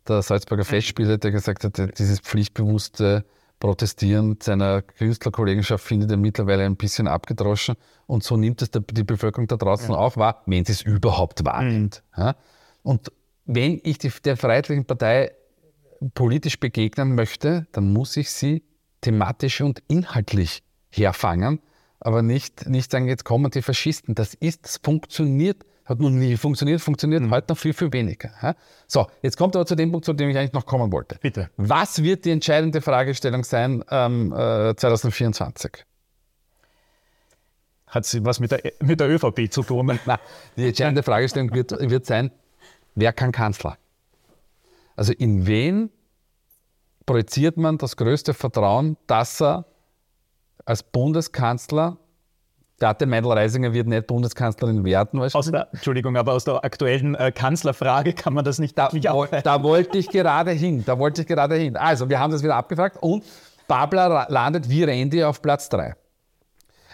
der 0.07 0.21
Salzburger 0.21 0.65
Festspiele, 0.65 1.17
der 1.17 1.31
gesagt 1.31 1.63
hat, 1.63 1.99
dieses 1.99 2.19
pflichtbewusste 2.19 3.25
Protestieren 3.59 4.37
seiner 4.41 4.81
Künstlerkollegenschaft 4.81 5.85
findet 5.85 6.09
er 6.09 6.17
mittlerweile 6.17 6.65
ein 6.65 6.75
bisschen 6.75 7.07
abgedroschen 7.07 7.75
und 8.07 8.23
so 8.23 8.35
nimmt 8.35 8.61
es 8.61 8.71
die 8.71 9.03
Bevölkerung 9.03 9.47
da 9.47 9.55
draußen 9.55 9.91
ja. 9.91 9.97
auch 9.97 10.17
wahr, 10.17 10.41
wenn 10.47 10.65
sie 10.65 10.71
es 10.71 10.81
überhaupt 10.81 11.45
wahrnimmt. 11.45 12.03
Mhm. 12.17 12.23
Ja? 12.23 12.35
Und 12.81 13.11
wenn 13.45 13.79
ich 13.83 13.99
die, 13.99 14.11
der 14.25 14.35
Freiheitlichen 14.35 14.85
Partei 14.85 15.33
politisch 16.15 16.59
begegnen 16.59 17.13
möchte, 17.13 17.67
dann 17.71 17.93
muss 17.93 18.17
ich 18.17 18.31
sie 18.31 18.63
thematisch 19.01 19.61
und 19.61 19.83
inhaltlich 19.87 20.63
herfangen, 20.89 21.59
aber 21.99 22.23
nicht, 22.23 22.67
nicht 22.67 22.91
sagen, 22.91 23.07
jetzt 23.07 23.25
kommen 23.25 23.51
die 23.51 23.61
Faschisten. 23.61 24.15
Das 24.15 24.33
ist, 24.33 24.65
das 24.65 24.79
funktioniert, 24.83 25.63
hat 25.85 25.99
noch 25.99 26.09
nie 26.09 26.37
funktioniert, 26.37 26.81
funktioniert 26.81 27.21
mhm. 27.21 27.31
heute 27.31 27.51
noch 27.51 27.57
viel, 27.57 27.73
viel 27.73 27.91
weniger. 27.91 28.55
So, 28.87 29.07
jetzt 29.21 29.37
kommt 29.37 29.55
aber 29.55 29.65
zu 29.65 29.75
dem 29.75 29.91
Punkt, 29.91 30.05
zu 30.05 30.13
dem 30.13 30.29
ich 30.29 30.37
eigentlich 30.37 30.53
noch 30.53 30.65
kommen 30.65 30.91
wollte. 30.91 31.17
Bitte. 31.21 31.49
Was 31.57 32.03
wird 32.03 32.25
die 32.25 32.31
entscheidende 32.31 32.81
Fragestellung 32.81 33.43
sein 33.43 33.83
ähm, 33.89 34.31
äh, 34.31 34.75
2024? 34.75 35.85
Hat 37.87 38.05
sie 38.05 38.23
was 38.23 38.39
mit 38.39 38.51
der, 38.51 38.61
mit 38.79 38.99
der 38.99 39.09
ÖVP 39.09 39.51
zu 39.51 39.63
tun? 39.63 39.85
Nein, 40.05 40.19
die 40.55 40.67
entscheidende 40.67 41.03
Fragestellung 41.03 41.53
wird, 41.53 41.71
wird 41.71 42.05
sein, 42.05 42.31
wer 42.95 43.11
kann 43.11 43.31
Kanzler? 43.31 43.77
Also 44.95 45.13
in 45.13 45.45
wen 45.47 45.89
projiziert 47.05 47.57
man 47.57 47.77
das 47.77 47.97
größte 47.97 48.33
Vertrauen, 48.33 48.97
dass 49.07 49.41
er 49.41 49.65
als 50.65 50.83
Bundeskanzler, 50.83 51.97
Beate 52.81 53.05
Meidel-Reisinger 53.05 53.73
wird 53.73 53.87
nicht 53.87 54.07
Bundeskanzlerin 54.07 54.83
werden. 54.83 55.19
Aus 55.19 55.51
der, 55.51 55.67
Entschuldigung, 55.71 56.17
aber 56.17 56.33
aus 56.33 56.43
der 56.43 56.65
aktuellen 56.65 57.13
äh, 57.15 57.31
Kanzlerfrage 57.31 58.13
kann 58.13 58.33
man 58.33 58.43
das 58.43 58.57
nicht 58.57 58.77
da, 58.77 58.89
wo, 58.91 59.25
da 59.25 59.63
wollte 59.63 59.99
ich 59.99 60.09
gerade 60.09 60.51
hin. 60.51 60.83
Da 60.85 60.97
wollte 60.97 61.21
ich 61.21 61.27
gerade 61.27 61.55
hin. 61.55 61.77
Also, 61.77 62.09
wir 62.09 62.19
haben 62.19 62.31
das 62.31 62.41
wieder 62.41 62.55
abgefragt 62.55 62.97
und 62.99 63.23
Babler 63.67 64.25
landet 64.29 64.67
wie 64.67 64.83
Randy 64.83 65.23
auf 65.23 65.41
Platz 65.41 65.69
3. 65.69 65.95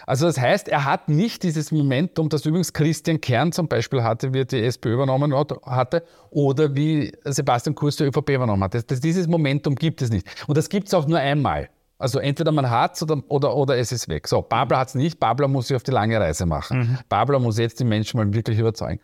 Also 0.06 0.26
das 0.26 0.38
heißt, 0.38 0.68
er 0.68 0.84
hat 0.84 1.08
nicht 1.08 1.42
dieses 1.42 1.70
Momentum, 1.70 2.30
das 2.30 2.46
übrigens 2.46 2.72
Christian 2.72 3.20
Kern 3.20 3.52
zum 3.52 3.68
Beispiel 3.68 4.02
hatte, 4.02 4.32
wie 4.32 4.40
er 4.40 4.44
die 4.46 4.62
SPÖ 4.62 4.94
übernommen 4.94 5.34
hatte, 5.34 6.02
oder 6.30 6.74
wie 6.74 7.12
Sebastian 7.24 7.74
Kurz 7.74 7.96
die 7.96 8.04
ÖVP 8.04 8.30
übernommen 8.30 8.64
hat. 8.64 8.72
Das, 8.72 8.86
das, 8.86 9.00
dieses 9.00 9.26
Momentum 9.26 9.74
gibt 9.74 10.00
es 10.00 10.10
nicht. 10.10 10.26
Und 10.46 10.56
das 10.56 10.70
gibt 10.70 10.86
es 10.88 10.94
auch 10.94 11.06
nur 11.06 11.18
einmal. 11.18 11.68
Also 11.98 12.20
entweder 12.20 12.52
man 12.52 12.70
hat 12.70 12.94
es 12.94 13.02
oder, 13.02 13.22
oder, 13.28 13.56
oder 13.56 13.76
es 13.76 13.90
ist 13.90 14.08
weg. 14.08 14.28
So, 14.28 14.40
Babler 14.40 14.78
hat 14.78 14.88
es 14.88 14.94
nicht, 14.94 15.18
Babler 15.18 15.48
muss 15.48 15.68
sich 15.68 15.76
auf 15.76 15.82
die 15.82 15.90
lange 15.90 16.18
Reise 16.20 16.46
machen. 16.46 16.78
Mhm. 16.78 16.98
Babler 17.08 17.40
muss 17.40 17.58
jetzt 17.58 17.80
die 17.80 17.84
Menschen 17.84 18.18
mal 18.18 18.32
wirklich 18.32 18.58
überzeugen. 18.58 19.00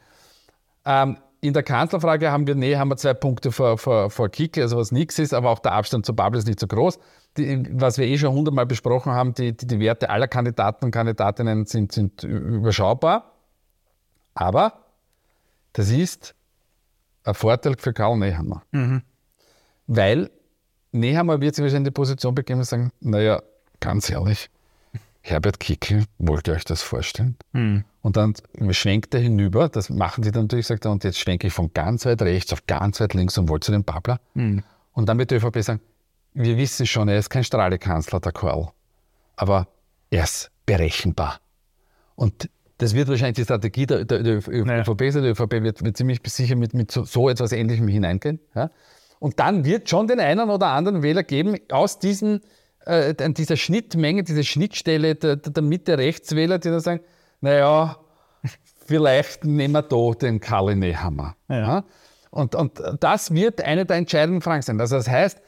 Ähm, 0.84 1.18
in 1.40 1.52
der 1.52 1.62
Kanzlerfrage 1.62 2.30
haben 2.30 2.46
wir, 2.46 2.54
nee, 2.54 2.76
haben 2.76 2.88
wir 2.88 2.96
zwei 2.96 3.12
Punkte 3.12 3.52
vor, 3.52 3.76
vor, 3.76 4.10
vor 4.10 4.28
Kickel, 4.30 4.62
also 4.62 4.78
was 4.78 4.92
nichts 4.92 5.18
ist, 5.18 5.34
aber 5.34 5.50
auch 5.50 5.58
der 5.58 5.72
Abstand 5.72 6.06
zu 6.06 6.14
Babel 6.14 6.38
ist 6.38 6.46
nicht 6.46 6.60
so 6.60 6.66
groß. 6.66 6.98
Die, 7.36 7.66
was 7.72 7.98
wir 7.98 8.06
eh 8.06 8.16
schon 8.16 8.32
hundertmal 8.32 8.64
besprochen 8.64 9.12
haben, 9.12 9.34
die, 9.34 9.54
die, 9.54 9.66
die, 9.66 9.80
Werte 9.80 10.08
aller 10.08 10.28
Kandidaten 10.28 10.86
und 10.86 10.90
Kandidatinnen 10.92 11.66
sind, 11.66 11.92
sind 11.92 12.22
überschaubar. 12.22 13.32
Aber 14.34 14.84
das 15.72 15.90
ist 15.90 16.34
ein 17.24 17.34
Vorteil 17.34 17.74
für 17.76 17.92
Karl 17.92 18.16
Nehammer. 18.16 18.62
Mhm. 18.70 19.02
Weil 19.86 20.30
Nehammer 20.94 21.40
wird 21.40 21.54
sich 21.54 21.62
wahrscheinlich 21.62 21.80
in 21.80 21.84
die 21.84 21.90
Position 21.90 22.34
begeben 22.34 22.60
und 22.60 22.66
sagen, 22.66 22.90
naja, 23.00 23.42
ganz 23.80 24.08
ehrlich, 24.10 24.48
Herbert 25.22 25.58
Kickel, 25.58 26.04
wollt 26.18 26.48
ihr 26.48 26.54
euch 26.54 26.64
das 26.64 26.82
vorstellen? 26.82 27.36
Mhm. 27.52 27.84
Und 28.02 28.16
dann 28.16 28.34
schwenkt 28.70 29.14
er 29.14 29.20
hinüber, 29.20 29.68
das 29.68 29.90
machen 29.90 30.22
die 30.22 30.30
dann 30.30 30.42
natürlich, 30.44 30.66
sagt 30.66 30.84
er, 30.84 30.92
und 30.92 31.02
jetzt 31.02 31.18
schwenke 31.18 31.46
ich 31.46 31.52
von 31.52 31.72
ganz 31.72 32.04
weit 32.04 32.22
rechts 32.22 32.52
auf 32.52 32.66
ganz 32.66 33.00
weit 33.00 33.14
links 33.14 33.36
und 33.38 33.48
wollte 33.48 33.66
zu 33.66 33.72
dem 33.72 33.84
Babler. 33.84 34.20
Mhm. 34.34 34.62
Und 34.92 35.08
dann 35.08 35.18
wird 35.18 35.30
die 35.30 35.36
ÖVP 35.36 35.62
sagen, 35.62 35.80
wir 36.34 36.56
wissen 36.56 36.86
schon, 36.86 37.08
er 37.08 37.18
ist 37.18 37.30
kein 37.30 37.42
Strahlekanzler, 37.42 38.20
der 38.20 38.32
Karl. 38.32 38.68
Aber 39.36 39.66
er 40.10 40.24
ist 40.24 40.50
berechenbar. 40.66 41.40
Und 42.14 42.48
das 42.78 42.94
wird 42.94 43.08
wahrscheinlich 43.08 43.36
die 43.36 43.44
Strategie 43.44 43.86
der, 43.86 44.04
der, 44.04 44.22
der 44.22 44.36
ÖVP 44.36 45.10
sein. 45.10 45.22
Die 45.22 45.30
ÖVP 45.30 45.62
wird, 45.62 45.84
wird 45.84 45.96
ziemlich 45.96 46.20
sicher 46.26 46.56
mit, 46.56 46.74
mit 46.74 46.90
so, 46.92 47.04
so, 47.04 47.28
etwas 47.28 47.52
Ähnlichem 47.52 47.88
hineingehen. 47.88 48.40
Ja? 48.54 48.70
Und 49.24 49.40
dann 49.40 49.64
wird 49.64 49.88
schon 49.88 50.06
den 50.06 50.20
einen 50.20 50.50
oder 50.50 50.66
anderen 50.66 51.02
Wähler 51.02 51.22
geben 51.22 51.56
aus 51.72 51.98
diesen, 51.98 52.42
äh, 52.84 53.14
dieser 53.32 53.56
Schnittmenge, 53.56 54.22
dieser 54.22 54.42
Schnittstelle 54.42 55.14
der, 55.14 55.36
der 55.36 55.62
Mitte-Rechtswähler, 55.62 56.58
die 56.58 56.68
dann 56.68 56.80
sagen, 56.80 57.00
naja, 57.40 57.96
vielleicht 58.84 59.46
nehmen 59.46 59.72
wir 59.72 59.80
da 59.80 60.10
den 60.10 60.40
Karl 60.40 60.76
Nehammer. 60.76 61.36
Ja. 61.48 61.56
ja. 61.56 61.84
Und, 62.32 62.54
und 62.54 62.82
das 63.00 63.32
wird 63.32 63.62
eine 63.62 63.86
der 63.86 63.96
entscheidenden 63.96 64.42
Fragen 64.42 64.60
sein. 64.60 64.78
Also 64.78 64.96
das 64.96 65.08
heißt, 65.08 65.40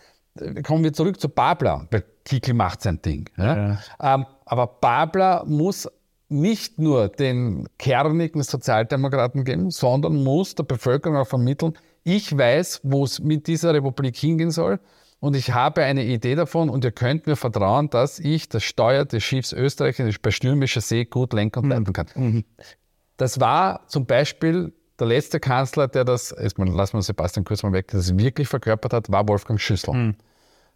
kommen 0.65 0.83
wir 0.83 0.95
zurück 0.95 1.21
zu 1.21 1.29
Babler, 1.29 1.87
weil 1.91 2.03
Kickel 2.25 2.55
macht 2.55 2.81
sein 2.81 3.03
Ding. 3.03 3.29
Ja? 3.37 3.57
Ja. 3.57 4.15
Ähm, 4.15 4.25
aber 4.47 4.69
Babler 4.69 5.45
muss 5.47 5.87
nicht 6.31 6.79
nur 6.79 7.11
den 7.11 7.69
kernigen 7.77 8.43
Sozialdemokraten 8.43 9.45
geben, 9.45 9.71
sondern 9.71 10.25
muss 10.25 10.55
der 10.55 10.65
Bevölkerung 10.65 11.19
auch 11.19 11.27
vermitteln, 11.27 11.77
ich 12.07 12.39
weiß, 12.39 12.81
wo 12.85 13.05
es 13.05 13.19
mit 13.19 13.49
dieser 13.49 13.75
Republik 13.75 14.17
hingehen 14.17 14.53
soll 14.53 14.79
und 15.19 15.35
ich 15.35 15.53
habe 15.53 15.83
eine 15.83 16.05
Idee 16.05 16.37
davon 16.37 16.71
und 16.71 16.85
ihr 16.85 16.93
könnt 16.93 17.27
mir 17.27 17.35
vertrauen, 17.35 17.91
dass 17.91 18.21
ich 18.21 18.49
das 18.49 18.63
Steuer 18.63 19.05
des 19.05 19.25
Schiffs 19.25 19.53
Österreich 19.53 19.97
bei 20.23 20.31
stürmischer 20.31 20.81
See 20.81 21.05
gut 21.05 21.33
lenken 21.33 21.65
und 21.65 21.71
leiten 21.71 21.93
kann. 21.93 22.07
Mhm. 22.15 22.45
Das 23.17 23.41
war 23.41 23.89
zum 23.89 24.07
Beispiel 24.07 24.73
der 25.01 25.09
letzte 25.09 25.41
Kanzler, 25.41 25.89
der 25.89 26.05
das, 26.05 26.35
jetzt 26.41 26.57
lassen 26.59 26.97
wir 26.97 27.03
Sebastian 27.03 27.45
kurz 27.45 27.65
mal 27.65 27.73
weg, 27.73 27.89
das 27.89 28.17
wirklich 28.17 28.47
verkörpert 28.47 28.93
hat, 28.93 29.11
war 29.11 29.27
Wolfgang 29.27 29.61
Schüssel. 29.61 29.93
Mhm. 29.93 30.15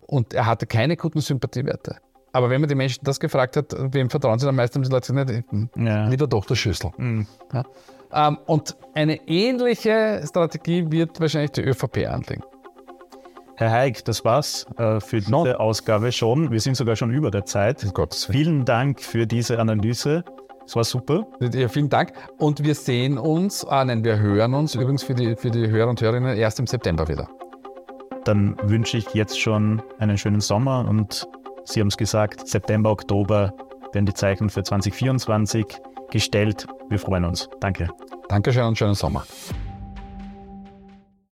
Und 0.01 0.35
er 0.35 0.47
hatte 0.47 0.67
keine 0.67 0.97
guten 0.97 1.21
Sympathiewerte. 1.21 1.99
Aber 2.33 2.51
wenn 2.51 2.61
man 2.61 2.69
die 2.69 2.75
Menschen 2.75 3.05
das 3.05 3.21
gefragt 3.21 3.57
hat, 3.57 3.73
wem 3.79 4.11
vertrauen 4.11 4.41
sie 4.41 4.49
am 4.49 4.57
meisten, 4.57 4.77
haben 4.77 4.83
die 4.83 4.91
Leute 4.91 5.13
gesagt, 5.13 5.53
nicht, 5.53 5.77
ja. 5.77 6.09
lieber 6.09 6.27
doch 6.27 6.45
der 6.45 6.57
Schüssel. 6.57 6.91
Mhm. 6.97 7.27
Ja? 7.53 7.65
Ähm, 8.13 8.39
und 8.47 8.77
eine 8.95 9.17
ähnliche 9.29 10.23
Strategie 10.27 10.91
wird 10.91 11.21
wahrscheinlich 11.21 11.53
die 11.53 11.63
ÖVP 11.63 12.09
anlegen. 12.09 12.43
Herr 13.57 13.71
Heik, 13.71 14.05
das 14.07 14.25
war's 14.25 14.67
äh, 14.79 15.01
für 15.01 15.19
diese 15.19 15.31
no. 15.31 15.45
Ausgabe 15.53 16.13
schon. 16.13 16.51
Wir 16.51 16.61
sind 16.61 16.77
sogar 16.77 16.97
schon 16.97 17.13
über 17.13 17.31
der 17.31 17.45
Zeit. 17.45 17.87
Vielen 18.31 18.65
Dank 18.65 19.01
für 19.01 19.27
diese 19.27 19.59
Analyse. 19.59 20.25
Es 20.65 20.77
war 20.77 20.85
super. 20.85 21.27
Ja, 21.41 21.69
vielen 21.69 21.89
Dank. 21.89 22.13
Und 22.39 22.65
wir 22.65 22.75
sehen 22.75 23.19
uns, 23.19 23.65
ah 23.65 23.85
nein, 23.85 24.03
wir 24.03 24.19
hören 24.19 24.55
uns 24.55 24.75
übrigens 24.75 25.03
für 25.03 25.15
die, 25.15 25.37
für 25.37 25.51
die 25.51 25.69
Hörer 25.69 25.91
und 25.91 26.01
Hörerinnen 26.01 26.37
erst 26.39 26.59
im 26.59 26.67
September 26.67 27.07
wieder. 27.09 27.29
Dann 28.25 28.57
wünsche 28.63 28.97
ich 28.97 29.13
jetzt 29.15 29.39
schon 29.39 29.83
einen 29.99 30.17
schönen 30.17 30.41
Sommer 30.41 30.87
und 30.89 31.27
Sie 31.65 31.81
haben 31.81 31.89
es 31.89 31.97
gesagt, 31.97 32.49
September, 32.49 32.91
Oktober 32.91 33.53
werden 33.93 34.07
die 34.07 34.15
Zeichen 34.15 34.49
für 34.49 34.63
2024 34.63 35.67
gestellt. 36.11 36.67
Wir 36.89 36.99
freuen 36.99 37.25
uns. 37.25 37.49
Danke. 37.61 37.89
Dankeschön 38.29 38.65
und 38.65 38.79
schönen 38.79 38.95
Sommer. 38.95 39.25